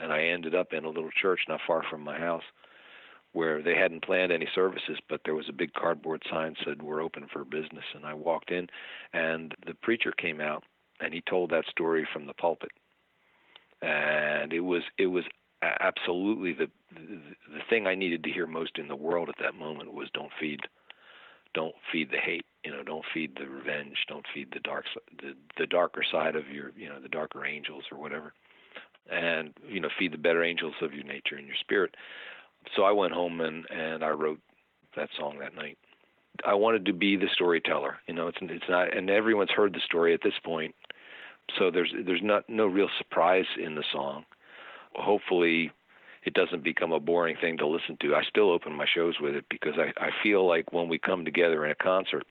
[0.00, 2.44] and I ended up in a little church not far from my house,
[3.32, 7.02] where they hadn't planned any services, but there was a big cardboard sign said we're
[7.02, 7.84] open for business.
[7.94, 8.68] And I walked in,
[9.12, 10.64] and the preacher came out,
[11.00, 12.70] and he told that story from the pulpit
[13.82, 15.24] and it was it was
[15.62, 17.20] absolutely the, the
[17.52, 20.32] the thing I needed to hear most in the world at that moment was don't
[20.40, 20.60] feed
[21.54, 23.96] don't feed the hate You know, don't feed the revenge.
[24.08, 24.84] Don't feed the dark,
[25.20, 28.34] the the darker side of your, you know, the darker angels or whatever,
[29.10, 31.94] and you know, feed the better angels of your nature and your spirit.
[32.76, 34.40] So I went home and and I wrote
[34.96, 35.78] that song that night.
[36.44, 37.98] I wanted to be the storyteller.
[38.06, 40.74] You know, it's it's not, and everyone's heard the story at this point,
[41.58, 44.24] so there's there's not no real surprise in the song.
[44.94, 45.70] Hopefully,
[46.24, 48.14] it doesn't become a boring thing to listen to.
[48.14, 51.24] I still open my shows with it because I I feel like when we come
[51.24, 52.24] together in a concert,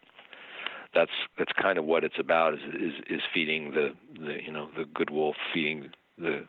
[0.94, 4.70] that's that's kind of what it's about is is is feeding the the you know
[4.78, 6.46] the good wolf feeding the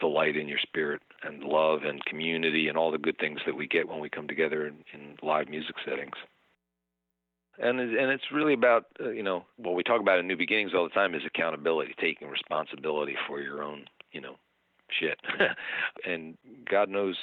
[0.00, 3.56] the light in your spirit and love and community and all the good things that
[3.56, 6.14] we get when we come together in, in live music settings.
[7.60, 10.72] And and it's really about uh, you know what we talk about in New Beginnings
[10.74, 14.36] all the time is accountability, taking responsibility for your own you know
[15.00, 15.18] shit.
[16.06, 16.38] and
[16.70, 17.16] God knows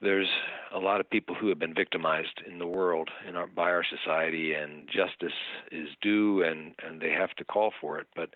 [0.00, 0.28] there's
[0.72, 3.84] a lot of people who have been victimized in the world in our, by our
[3.84, 5.36] society, and justice
[5.72, 8.06] is due, and and they have to call for it.
[8.14, 8.30] But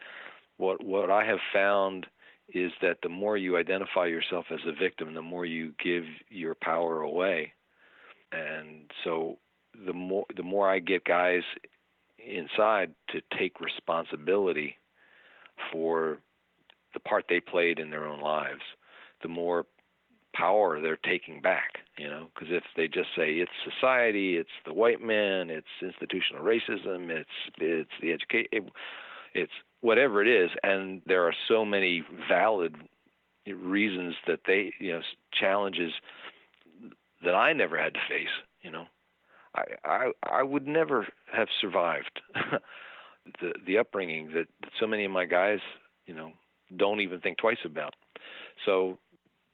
[0.57, 2.07] what what I have found
[2.55, 6.55] is that the more you identify yourself as a victim, the more you give your
[6.55, 7.53] power away.
[8.33, 9.39] And so
[9.87, 11.43] the more the more I get guys
[12.19, 14.77] inside to take responsibility
[15.71, 16.19] for
[16.95, 18.63] the part they played in their own lives,
[19.23, 19.67] the more
[20.35, 24.73] power they're taking back, you know, because if they just say it's society, it's the
[24.73, 27.29] white man, it's institutional racism, it's
[27.59, 28.65] it's the education, it,
[29.35, 29.53] it's
[29.83, 32.75] whatever it is, and there are so many valid
[33.47, 35.01] reasons that they, you know,
[35.39, 35.93] challenges
[37.25, 38.87] that I never had to face, you know.
[39.55, 42.21] I I I would never have survived
[43.41, 45.59] the the upbringing that, that so many of my guys,
[46.07, 46.33] you know,
[46.77, 47.95] don't even think twice about.
[48.65, 48.99] So,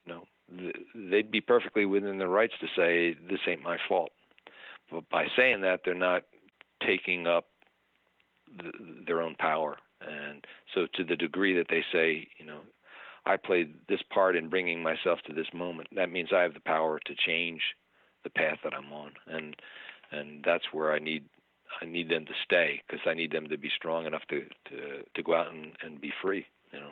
[0.06, 0.22] you know,
[0.56, 0.76] th-
[1.10, 4.10] they'd be perfectly within their rights to say this ain't my fault.
[4.90, 6.22] But by saying that, they're not
[6.86, 7.46] taking up
[8.60, 8.72] th
[9.06, 9.76] their own power.
[10.00, 10.44] And
[10.74, 12.60] so, to the degree that they say, you know,
[13.26, 16.60] I played this part in bringing myself to this moment, that means I have the
[16.60, 17.60] power to change
[18.24, 19.56] the path that I'm on, and
[20.10, 21.24] and that's where I need
[21.82, 24.40] I need them to stay because I need them to be strong enough to
[24.70, 26.90] to to go out and and be free, you know.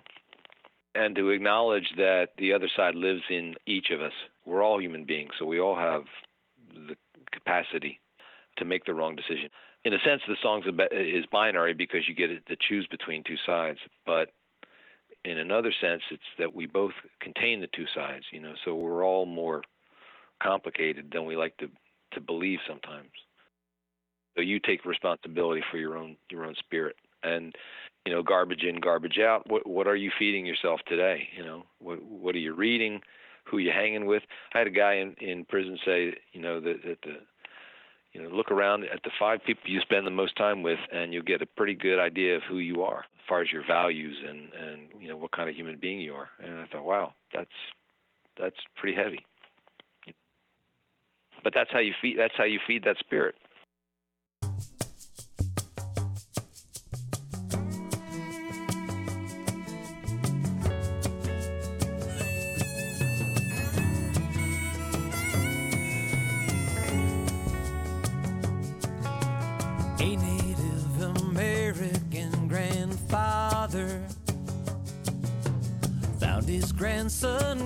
[0.94, 4.12] And to acknowledge that the other side lives in each of us.
[4.46, 6.04] We're all human beings, so we all have
[6.74, 6.96] the
[7.32, 8.00] capacity
[8.56, 9.50] to make the wrong decision.
[9.84, 13.78] In a sense, the song is binary because you get to choose between two sides.
[14.04, 14.30] But
[15.24, 18.24] in another sense, it's that we both contain the two sides.
[18.32, 19.62] You know, so we're all more
[20.42, 21.68] complicated than we like to
[22.12, 23.10] to believe sometimes.
[24.36, 27.54] So you take responsibility for your own your own spirit, and
[28.06, 29.48] you know, garbage in, garbage out.
[29.50, 31.28] What what are you feeding yourself today?
[31.36, 33.00] You know, what what are you reading?
[33.44, 34.22] Who are you hanging with?
[34.54, 37.16] I had a guy in in prison say, you know, that, that the
[38.16, 41.12] you know, look around at the five people you spend the most time with, and
[41.12, 44.16] you'll get a pretty good idea of who you are, as far as your values
[44.26, 46.30] and and you know what kind of human being you are.
[46.42, 47.50] And I thought, wow, that's
[48.40, 49.24] that's pretty heavy.
[51.44, 52.16] But that's how you feed.
[52.18, 53.34] That's how you feed that spirit.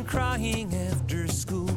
[0.07, 1.71] Crying after school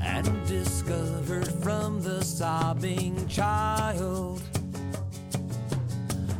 [0.00, 4.40] and discovered from the sobbing child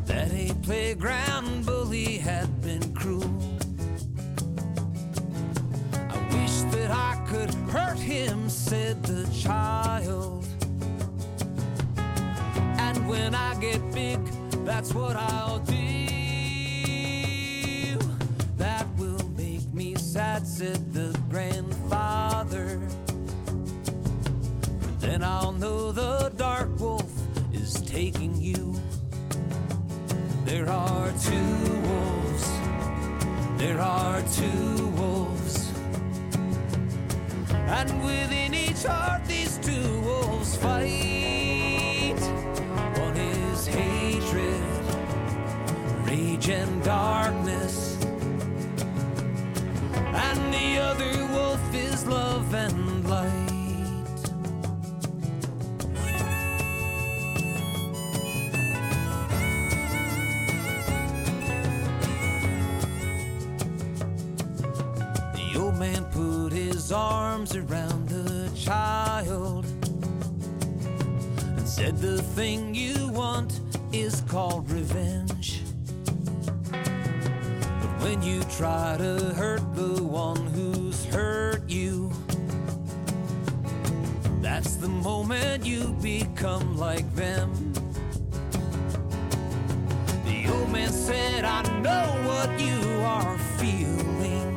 [0.05, 3.25] that a playground bully had been cruel.
[5.93, 10.47] I wish that I could hurt him, said the child.
[12.79, 14.21] And when I get big,
[14.65, 15.86] that's what I'll do.
[20.57, 22.81] Said the grandfather.
[25.01, 27.13] Then I'll know the dark wolf
[27.53, 28.75] is taking you.
[30.47, 31.53] There are two
[31.89, 32.47] wolves.
[33.59, 35.71] There are two wolves.
[37.51, 42.17] And within each heart, these two wolves fight.
[43.05, 44.63] One is hatred,
[46.09, 47.46] rage, and darkness.
[50.77, 53.31] The other wolf is love and light.
[65.35, 69.65] The old man put his arms around the child
[71.57, 73.61] and Said the thing you want
[73.93, 75.63] is called revenge.
[76.71, 79.96] But when you try to hurt the
[85.07, 87.49] moment you become like them.
[90.25, 94.49] The old man said, I know what you are feeling.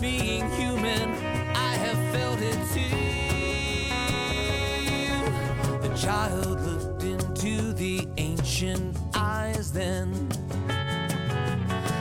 [0.00, 1.10] Being human,
[1.56, 2.96] I have felt it too.
[5.88, 10.30] The child looked into the ancient eyes then.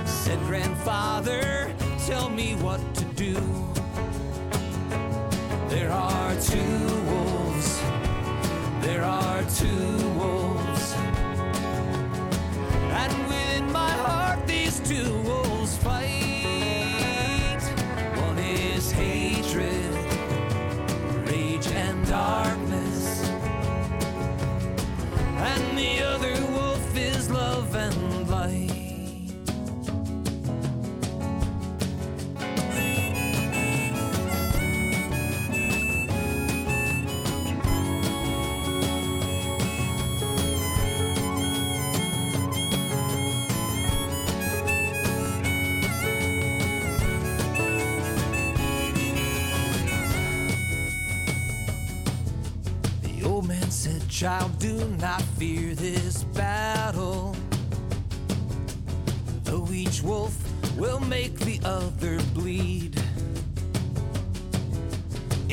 [0.05, 1.73] Said, Grandfather,
[2.05, 2.79] tell me what
[6.53, 6.59] two
[7.09, 7.81] wolves.
[8.81, 10.02] There are two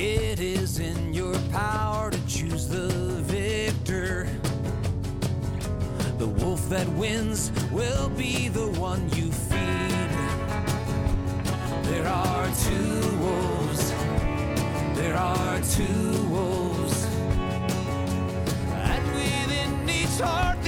[0.03, 4.27] It is in your power to choose the victor.
[6.17, 10.11] The wolf that wins will be the one you feed.
[11.91, 13.91] There are two wolves.
[14.97, 17.05] There are two wolves.
[18.73, 20.60] And within each heart,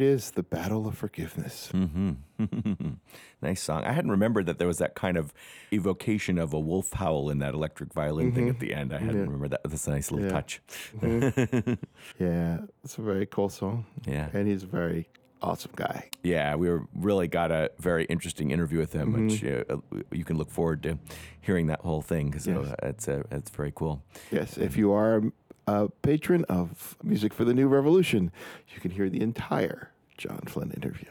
[0.00, 1.70] it is, the Battle of Forgiveness.
[1.74, 2.12] Mm-hmm.
[3.42, 3.84] nice song.
[3.84, 5.32] I hadn't remembered that there was that kind of
[5.72, 8.92] evocation of a wolf howl in that electric violin thing at the end.
[8.92, 9.22] I hadn't Yeah.
[9.22, 9.60] remembered that.
[9.64, 10.32] That's a nice little Yeah.
[10.32, 10.60] touch.
[12.18, 13.86] Yeah, it's a very cool song.
[14.06, 14.28] Yeah.
[14.32, 15.08] And he's a very
[15.42, 16.10] awesome guy.
[16.22, 19.64] Yeah, we were really got a very interesting interview with him, which uh,
[20.12, 20.98] you can look forward to
[21.40, 22.74] hearing that whole thing because Yes.
[22.82, 24.02] it's uh, it's very cool.
[24.30, 25.22] Yes, if you are
[25.68, 28.32] a patron of Music for the New Revolution,
[28.74, 31.08] you can hear the entire John Flynn interview.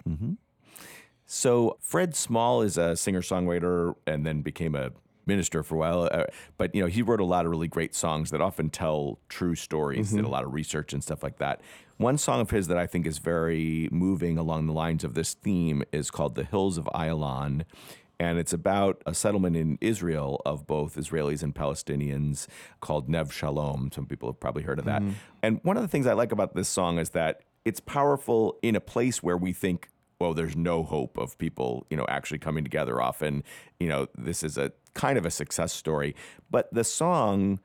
[1.25, 4.91] So Fred Small is a singer songwriter and then became a
[5.25, 6.09] minister for a while.
[6.11, 6.23] Uh,
[6.57, 9.55] but you know, he wrote a lot of really great songs that often tell true
[9.55, 10.11] stories.
[10.11, 11.61] Did a lot of research and stuff like that.
[11.97, 15.33] One song of his that I think is very moving along the lines of this
[15.33, 17.65] theme is called "The Hills of Ayalon."
[18.19, 22.47] And it's about a settlement in Israel of both Israelis and Palestinians
[22.81, 23.91] called Neve Shalom.
[23.93, 25.01] Some people have probably heard of that.
[25.01, 25.11] Mm-hmm.
[25.43, 28.75] And one of the things I like about this song is that it's powerful in
[28.75, 29.89] a place where we think
[30.19, 32.99] well, there's no hope of people, you know, actually coming together.
[32.99, 33.43] Often,
[33.79, 36.15] you know, this is a kind of a success story,
[36.49, 37.59] but the song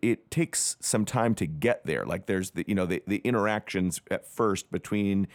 [0.00, 2.04] it takes some time to get there.
[2.04, 5.28] Like there's the you know the the interactions at first between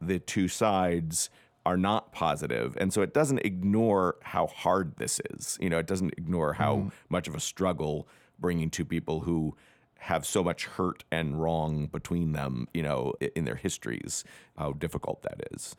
[0.00, 1.28] the two sides
[1.64, 5.58] are not positive, and so it doesn't ignore how hard this is.
[5.60, 6.88] You know, it doesn't ignore how mm-hmm.
[7.08, 8.08] much of a struggle
[8.38, 9.56] bringing two people who
[9.98, 14.24] have so much hurt and wrong between them, you know, in their histories,
[14.58, 15.76] how difficult that is.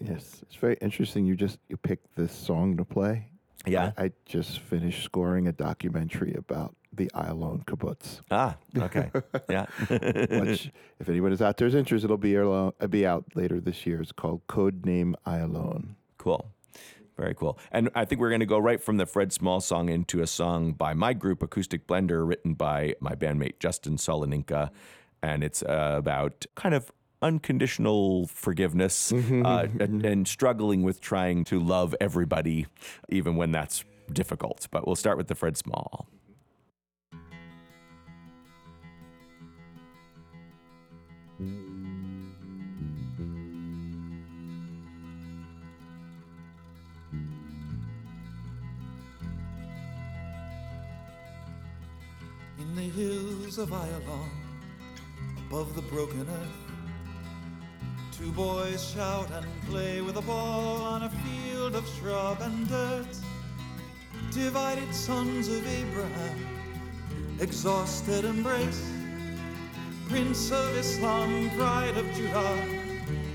[0.00, 1.26] Yes, it's very interesting.
[1.26, 3.28] You just you picked this song to play.
[3.64, 3.92] Yeah.
[3.96, 8.20] I, I just finished scoring a documentary about the Ayalon kibbutz.
[8.30, 9.10] Ah, okay.
[9.50, 9.66] yeah.
[9.88, 13.86] Which, if anyone is out there is interested, it'll be, uh, be out later this
[13.86, 14.00] year.
[14.00, 15.96] It's called Code Name Ayalon.
[16.18, 16.50] Cool.
[17.16, 17.58] Very cool.
[17.72, 20.26] And I think we're going to go right from the Fred Small song into a
[20.26, 24.70] song by my group, Acoustic Blender, written by my bandmate Justin Soloninka.
[25.22, 26.92] And it's uh, about kind of
[27.22, 30.06] unconditional forgiveness mm-hmm, uh, mm-hmm, and, mm-hmm.
[30.06, 32.66] and struggling with trying to love everybody,
[33.08, 34.68] even when that's difficult.
[34.70, 36.06] But we'll start with the Fred Small.
[52.58, 54.30] In the hills of Ayalon,
[55.46, 56.65] above the broken earth,
[58.18, 63.06] two boys shout and play with a ball on a field of shrub and dirt.
[64.30, 66.46] Divided sons of Abraham,
[67.40, 68.90] exhausted embrace.
[70.08, 72.64] Prince of Islam, pride of Judah,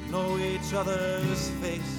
[0.09, 1.97] know each other's face.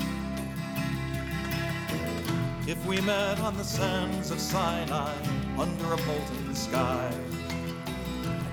[2.66, 5.14] If we met on the sands of Sinai
[5.56, 7.12] under a molten sky,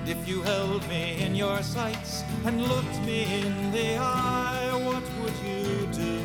[0.09, 5.37] if you held me in your sights and looked me in the eye, what would
[5.45, 6.15] you do?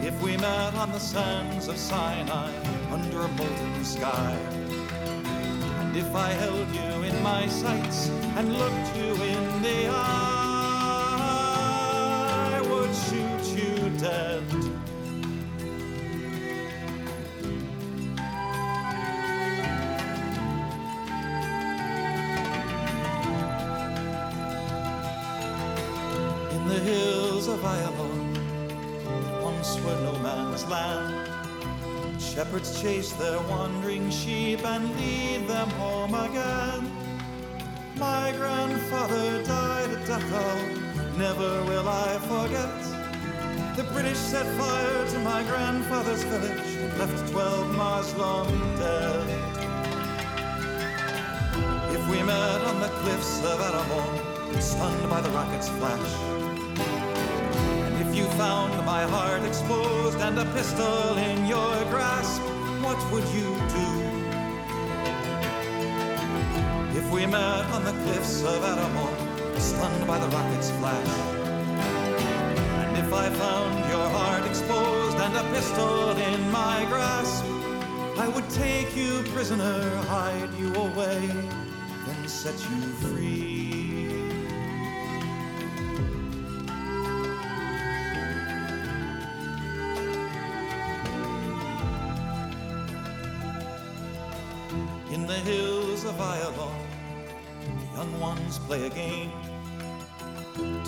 [0.00, 2.50] If we met on the sands of Sinai
[2.90, 4.34] under a molten sky,
[5.80, 10.21] and if I held you in my sights and looked you in the eye,
[32.34, 36.90] Shepherds chase their wandering sheep and lead them home again.
[37.96, 43.76] My grandfather died at Dachau, never will I forget.
[43.76, 49.28] The British set fire to my grandfather's village and left 12 miles long dead.
[51.94, 56.41] If we met on the cliffs of Aramon, stunned by the rocket's flash,
[58.14, 62.42] you found my heart exposed and a pistol in your grasp,
[62.82, 63.48] what would you
[63.78, 63.88] do?
[66.98, 71.14] If we met on the cliffs of Aramon, stunned by the rocket's flash,
[72.84, 77.44] and if I found your heart exposed and a pistol in my grasp,
[78.18, 81.20] I would take you prisoner, hide you away,
[82.06, 83.51] then set you free.
[96.22, 99.32] The young ones play a game.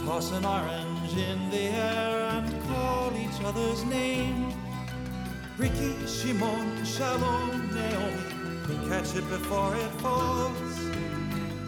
[0.07, 4.53] Toss an orange in the air and call each other's name.
[5.59, 10.78] Ricky, Shimon, Shalom, Naomi, catch it before it falls.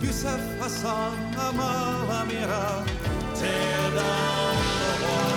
[0.00, 2.86] Yusuf, Hassan, Amal, Amira,
[3.34, 5.36] tear down the wall.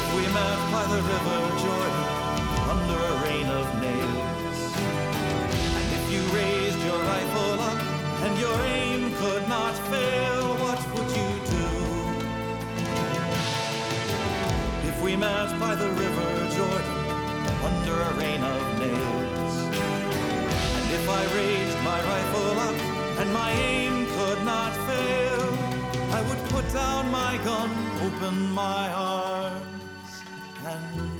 [0.00, 1.97] If we met by the river Jordan
[8.38, 11.66] your aim could not fail, what would you do?
[14.88, 16.98] If we met by the river Jordan
[17.68, 19.54] under a rain of nails,
[20.78, 22.78] and if I raised my rifle up
[23.20, 25.44] and my aim could not fail,
[26.18, 27.70] I would put down my gun,
[28.06, 30.10] open my arms,
[30.64, 31.17] and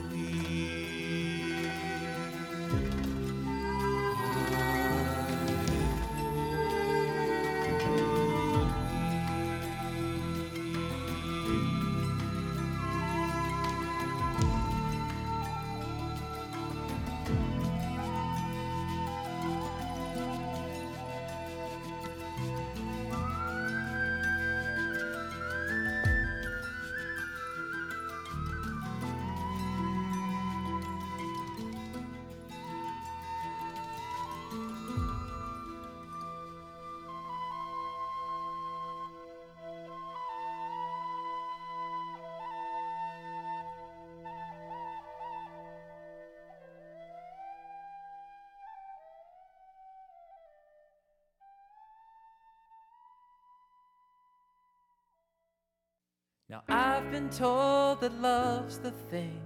[56.50, 59.42] Now I've been told that love's the thing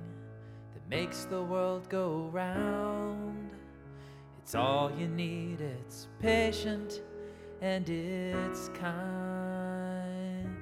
[0.72, 3.50] that makes the world go round.
[4.40, 7.02] It's all you need, it's patient
[7.60, 10.56] and it's kind.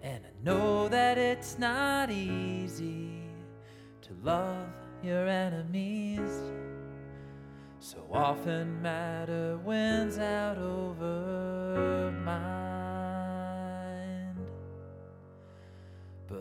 [0.00, 3.20] And I know that it's not easy
[4.00, 4.70] to love
[5.02, 6.30] your enemies.
[7.80, 12.05] So often matter wins out over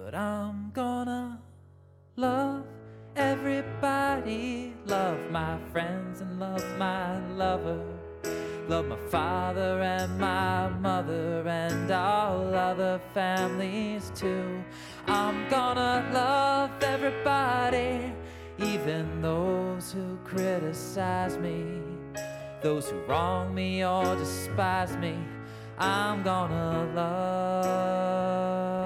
[0.06, 1.42] But I'm gonna
[2.16, 2.64] love
[3.16, 7.84] everybody, love my friends and love my lover.
[8.68, 14.64] Love my father and my mother and all other families too.
[15.08, 18.14] I'm gonna love everybody,
[18.60, 21.82] even those who criticize me,
[22.62, 25.18] those who wrong me or despise me.
[25.80, 28.85] I'm gonna love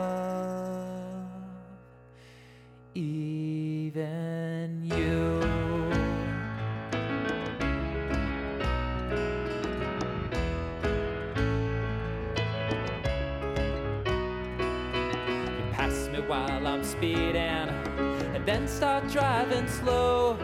[18.50, 20.36] then start driving slow.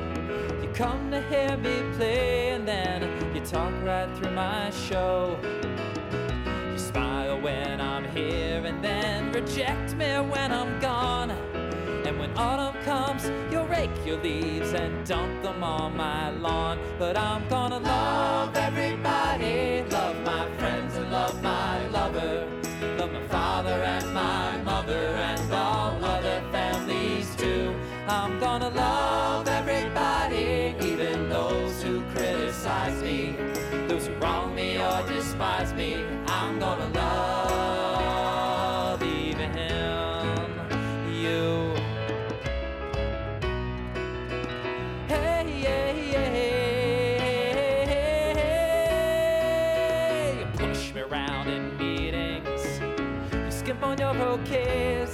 [0.62, 3.02] You come to hear me play and then
[3.34, 5.36] you talk right through my show.
[6.72, 11.32] You smile when I'm here and then reject me when I'm gone.
[12.06, 16.78] And when autumn comes, you'll rake your leaves and dump them on my lawn.
[17.00, 22.65] But I'm gonna love everybody, love my friends and love my lover.
[28.08, 29.35] I'm gonna love
[53.86, 55.14] on your okays.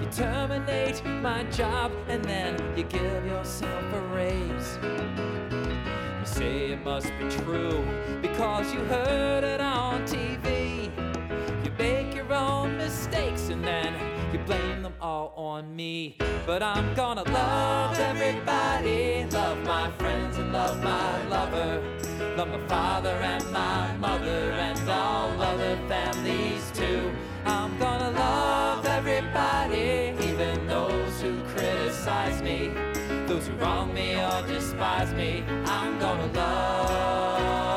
[0.00, 4.78] You terminate my job and then you give yourself a raise.
[6.20, 7.84] You say it must be true
[8.20, 10.90] because you heard it on TV.
[11.64, 13.94] You make your own mistakes and then
[14.32, 16.16] you blame them all on me.
[16.44, 21.82] But I'm gonna love everybody, love my friends and love my lover.
[22.36, 27.12] Love my father and my mother and all other families too.
[27.44, 32.70] I'm gonna love everybody, even those who criticize me,
[33.26, 35.44] those who wrong me or despise me.
[35.66, 37.71] I'm gonna love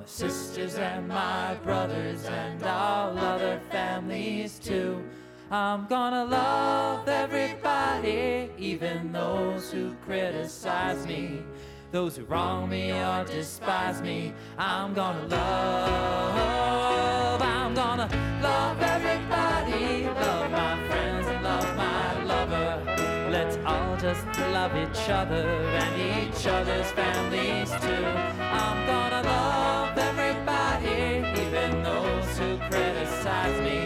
[0.00, 5.04] my sisters and my brothers and all other families too.
[5.50, 11.42] I'm gonna love everybody, even those who criticize me,
[11.90, 14.32] those who wrong me or despise me.
[14.56, 18.08] I'm gonna love, I'm gonna
[18.42, 19.19] love everybody,
[24.60, 25.48] love each other
[25.82, 28.04] and each other's families too.
[28.60, 33.80] I'm gonna love everybody, even those who criticize me,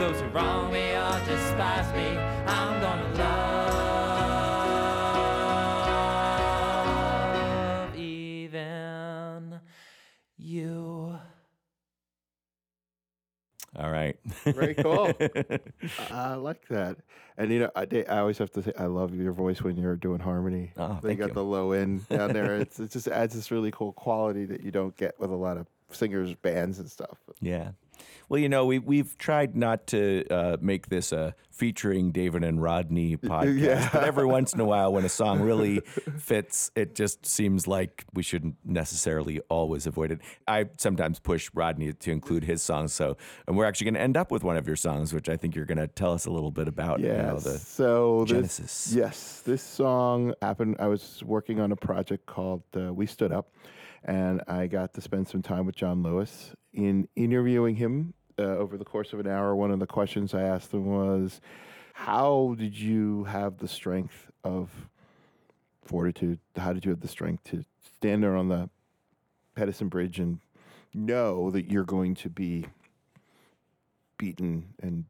[0.00, 2.18] those who wrong me or despise me.
[2.48, 3.67] I'm gonna love
[13.78, 14.16] All right.
[14.44, 15.12] Very cool.
[16.10, 16.96] I like that.
[17.36, 19.94] And you know, I, I always have to say I love your voice when you're
[19.94, 20.72] doing harmony.
[20.76, 21.34] Oh, they got you.
[21.34, 22.56] the low end down there.
[22.56, 25.56] It's, it just adds this really cool quality that you don't get with a lot
[25.56, 27.18] of singers, bands, and stuff.
[27.40, 27.70] Yeah.
[28.28, 32.62] Well, you know, we we've tried not to uh, make this a featuring David and
[32.62, 33.88] Rodney podcast, Yeah.
[33.92, 35.80] but every once in a while, when a song really
[36.18, 40.20] fits, it just seems like we shouldn't necessarily always avoid it.
[40.46, 43.16] I sometimes push Rodney to include his songs, so
[43.46, 45.56] and we're actually going to end up with one of your songs, which I think
[45.56, 47.00] you're going to tell us a little bit about.
[47.00, 50.76] you know, so this, yes, this song happened.
[50.78, 53.48] I was working on a project called uh, "We Stood Up,"
[54.04, 56.54] and I got to spend some time with John Lewis.
[56.74, 60.42] In interviewing him uh, over the course of an hour, one of the questions I
[60.42, 61.40] asked them was,
[61.94, 64.88] "How did you have the strength of
[65.88, 66.38] fortitude?
[66.56, 67.64] How did you have the strength to
[67.96, 68.68] stand there on the
[69.54, 70.38] Pettus Bridge and
[70.94, 72.66] know that you're going to be
[74.18, 75.04] beaten and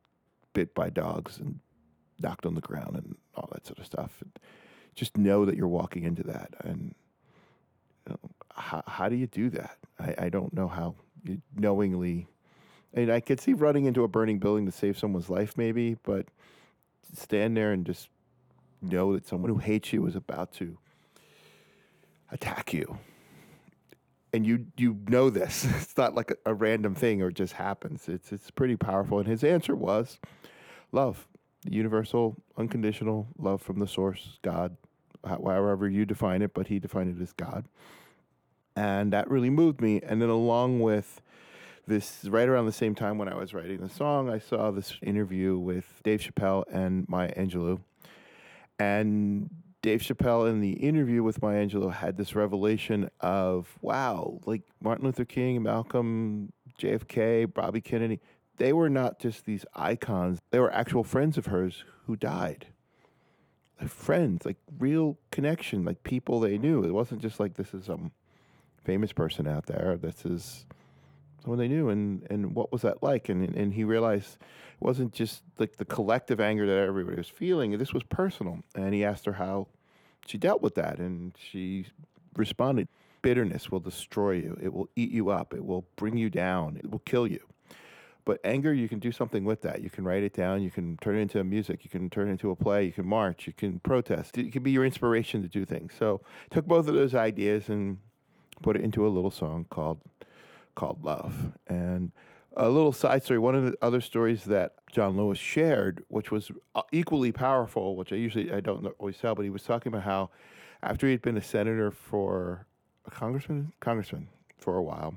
[0.52, 1.60] bit by dogs and
[2.20, 4.18] knocked on the ground and all that sort of stuff.
[4.20, 4.32] And
[4.94, 6.54] just know that you're walking into that.
[6.60, 6.94] And
[8.06, 9.76] you know, how, how do you do that?
[9.98, 10.94] I, I don't know how
[11.56, 12.28] knowingly.
[12.94, 16.26] Mean, I could see running into a burning building to save someone's life, maybe, but
[17.14, 18.08] stand there and just
[18.80, 20.78] know that someone who hates you is about to
[22.30, 22.98] attack you.
[24.32, 25.64] And you you know this.
[25.82, 28.08] It's not like a, a random thing or just happens.
[28.08, 29.18] It's it's pretty powerful.
[29.18, 30.18] And his answer was
[30.92, 31.26] love,
[31.64, 34.76] universal, unconditional love from the source, God,
[35.26, 37.66] however you define it, but he defined it as God.
[38.76, 40.00] And that really moved me.
[40.02, 41.20] And then along with
[41.88, 44.94] this, right around the same time when I was writing the song, I saw this
[45.02, 47.80] interview with Dave Chappelle and Maya Angelou.
[48.78, 49.50] And
[49.82, 55.06] Dave Chappelle in the interview with Maya Angelou had this revelation of, wow, like Martin
[55.06, 58.20] Luther King, Malcolm, JFK, Bobby Kennedy,
[58.58, 60.40] they were not just these icons.
[60.50, 62.66] They were actual friends of hers who died.
[63.80, 66.84] Like friends, like real connection, like people they knew.
[66.84, 68.10] It wasn't just like this is some
[68.84, 69.96] famous person out there.
[70.00, 70.66] This is
[71.48, 71.88] someone they knew.
[71.88, 73.30] And, and what was that like?
[73.30, 77.76] And, and he realized it wasn't just like the collective anger that everybody was feeling.
[77.78, 78.58] This was personal.
[78.74, 79.68] And he asked her how
[80.26, 80.98] she dealt with that.
[80.98, 81.86] And she
[82.36, 82.88] responded
[83.22, 86.88] bitterness will destroy you, it will eat you up, it will bring you down, it
[86.88, 87.40] will kill you.
[88.24, 89.80] But anger, you can do something with that.
[89.80, 90.62] You can write it down.
[90.62, 91.82] You can turn it into music.
[91.82, 92.84] You can turn it into a play.
[92.84, 93.46] You can march.
[93.46, 94.36] You can protest.
[94.36, 95.94] It can be your inspiration to do things.
[95.98, 96.20] So
[96.50, 97.96] took both of those ideas and
[98.60, 100.02] put it into a little song called
[100.78, 101.52] called Love.
[101.66, 102.12] And
[102.56, 103.38] a little side story.
[103.38, 108.12] One of the other stories that John Lewis shared, which was uh, equally powerful, which
[108.12, 110.30] I usually I don't always tell, but he was talking about how
[110.82, 112.66] after he had been a senator for
[113.04, 115.14] a congressman, congressman for a while.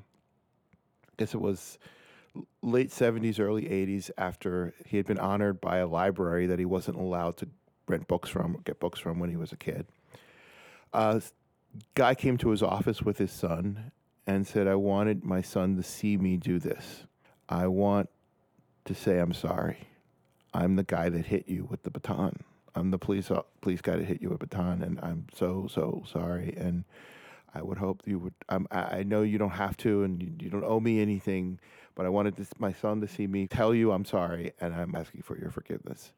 [1.07, 1.77] I guess it was
[2.63, 6.97] late 70s, early 80s, after he had been honored by a library that he wasn't
[6.97, 7.47] allowed to
[7.87, 9.85] rent books from get books from when he was a kid.
[10.91, 11.19] Uh,
[11.93, 13.91] guy came to his office with his son
[14.27, 17.05] and said, I wanted my son to see me do this.
[17.49, 18.09] I want
[18.85, 19.87] to say I'm sorry.
[20.53, 22.43] I'm the guy that hit you with the baton.
[22.75, 23.29] I'm the police
[23.61, 26.53] police guy that hit you with a baton, and I'm so so sorry.
[26.57, 26.85] And
[27.53, 28.33] I would hope you would.
[28.47, 31.59] I'm, I I know you don't have to, and you, you don't owe me anything.
[31.95, 34.95] But I wanted this, my son to see me tell you I'm sorry, and I'm
[34.95, 36.13] asking for your forgiveness.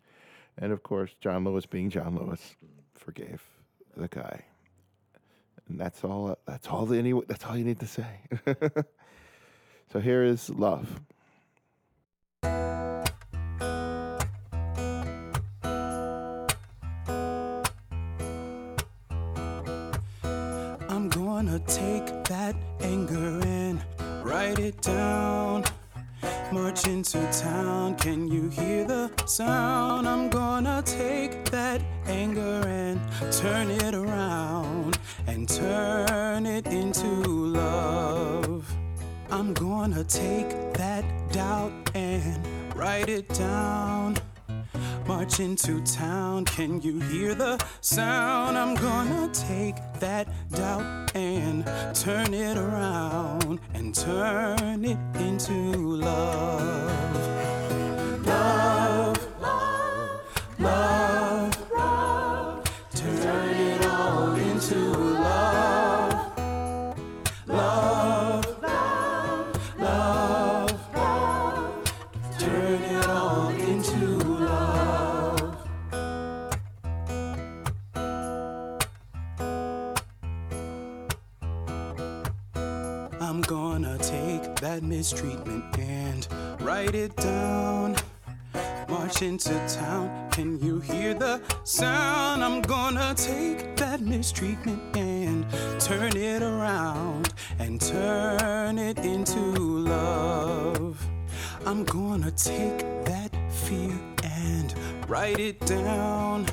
[0.57, 2.55] And of course, John Lewis, being John Lewis,
[2.93, 3.41] forgave
[3.97, 4.45] the guy.
[5.69, 6.37] And that's all.
[6.45, 6.85] That's all.
[6.85, 8.05] The, that's all you need to say.
[9.91, 10.99] so here is love.
[20.89, 23.83] I'm gonna take that anger and
[24.23, 25.63] write it down.
[26.51, 30.07] March into town, can you hear the sound?
[30.07, 33.01] I'm gonna take that anger and
[33.31, 33.92] turn it
[39.89, 41.03] gonna take that
[41.33, 42.39] doubt and
[42.73, 44.15] write it down.
[45.05, 48.57] March into town, can you hear the sound?
[48.57, 57.17] I'm gonna take that doubt and turn it around and turn it into love.
[58.25, 58.82] Love,
[84.73, 86.27] that mistreatment and
[86.59, 87.95] write it down.
[88.89, 90.09] March into town.
[90.31, 92.43] Can you hear the sound?
[92.43, 95.45] I'm gonna take that mistreatment and
[95.79, 101.05] turn it around and turn it into love.
[101.67, 104.73] I'm gonna take that fear and
[105.07, 106.47] write it down.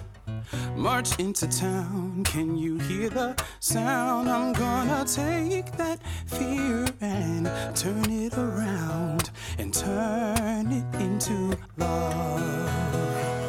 [0.77, 4.29] March into town, can you hear the sound?
[4.31, 13.40] I'm gonna take that fear and turn it around and turn it into love.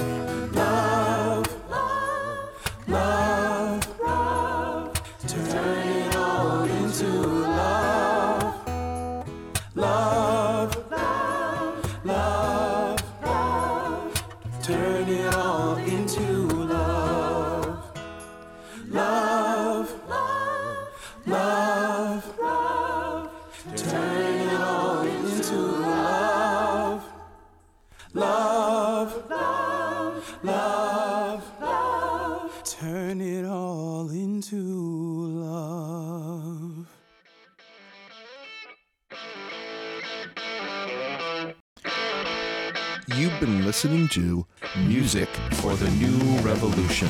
[43.83, 44.45] Listening to
[44.85, 47.09] Music for the New Revolution.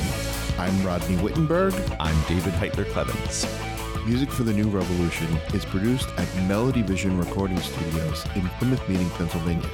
[0.58, 1.74] I'm Rodney Wittenberg.
[2.00, 3.46] I'm David Heitler Klevans.
[4.06, 9.10] Music for the New Revolution is produced at Melody Vision Recording Studios in Plymouth Meeting,
[9.10, 9.68] Pennsylvania.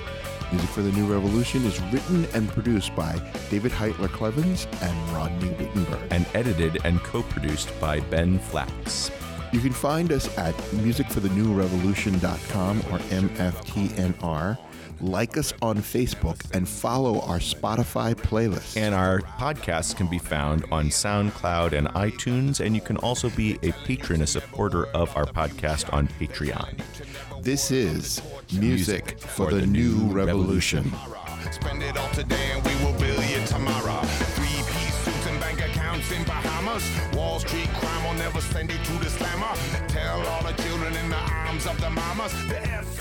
[0.51, 3.13] Music for the New Revolution is written and produced by
[3.49, 6.01] David Heitler Klevans and Rodney Wittenberg.
[6.11, 9.13] And edited and co produced by Ben Flax.
[9.53, 14.59] You can find us at musicforthenewrevolution.com or MFTNR.
[15.01, 18.77] Like us on Facebook and follow our Spotify playlist.
[18.77, 23.59] And our podcasts can be found on SoundCloud and iTunes, and you can also be
[23.63, 26.81] a patron, a supporter of our podcast on Patreon.
[27.43, 28.21] This is
[28.53, 30.91] Music for the New Revolution.
[31.53, 34.01] Spend it all today and we will bill you tomorrow.
[34.35, 36.85] Three piece suits and bank accounts in Bahamas.
[37.17, 39.55] Wall Street crime will never send you to the slammer.
[39.89, 42.33] Tell all the children in the arms of the mamas.
[42.49, 42.98] The F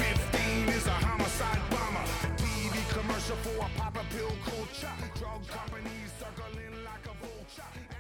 [4.13, 4.97] a pop culture.
[5.15, 7.96] Drug companies circling like a vulture.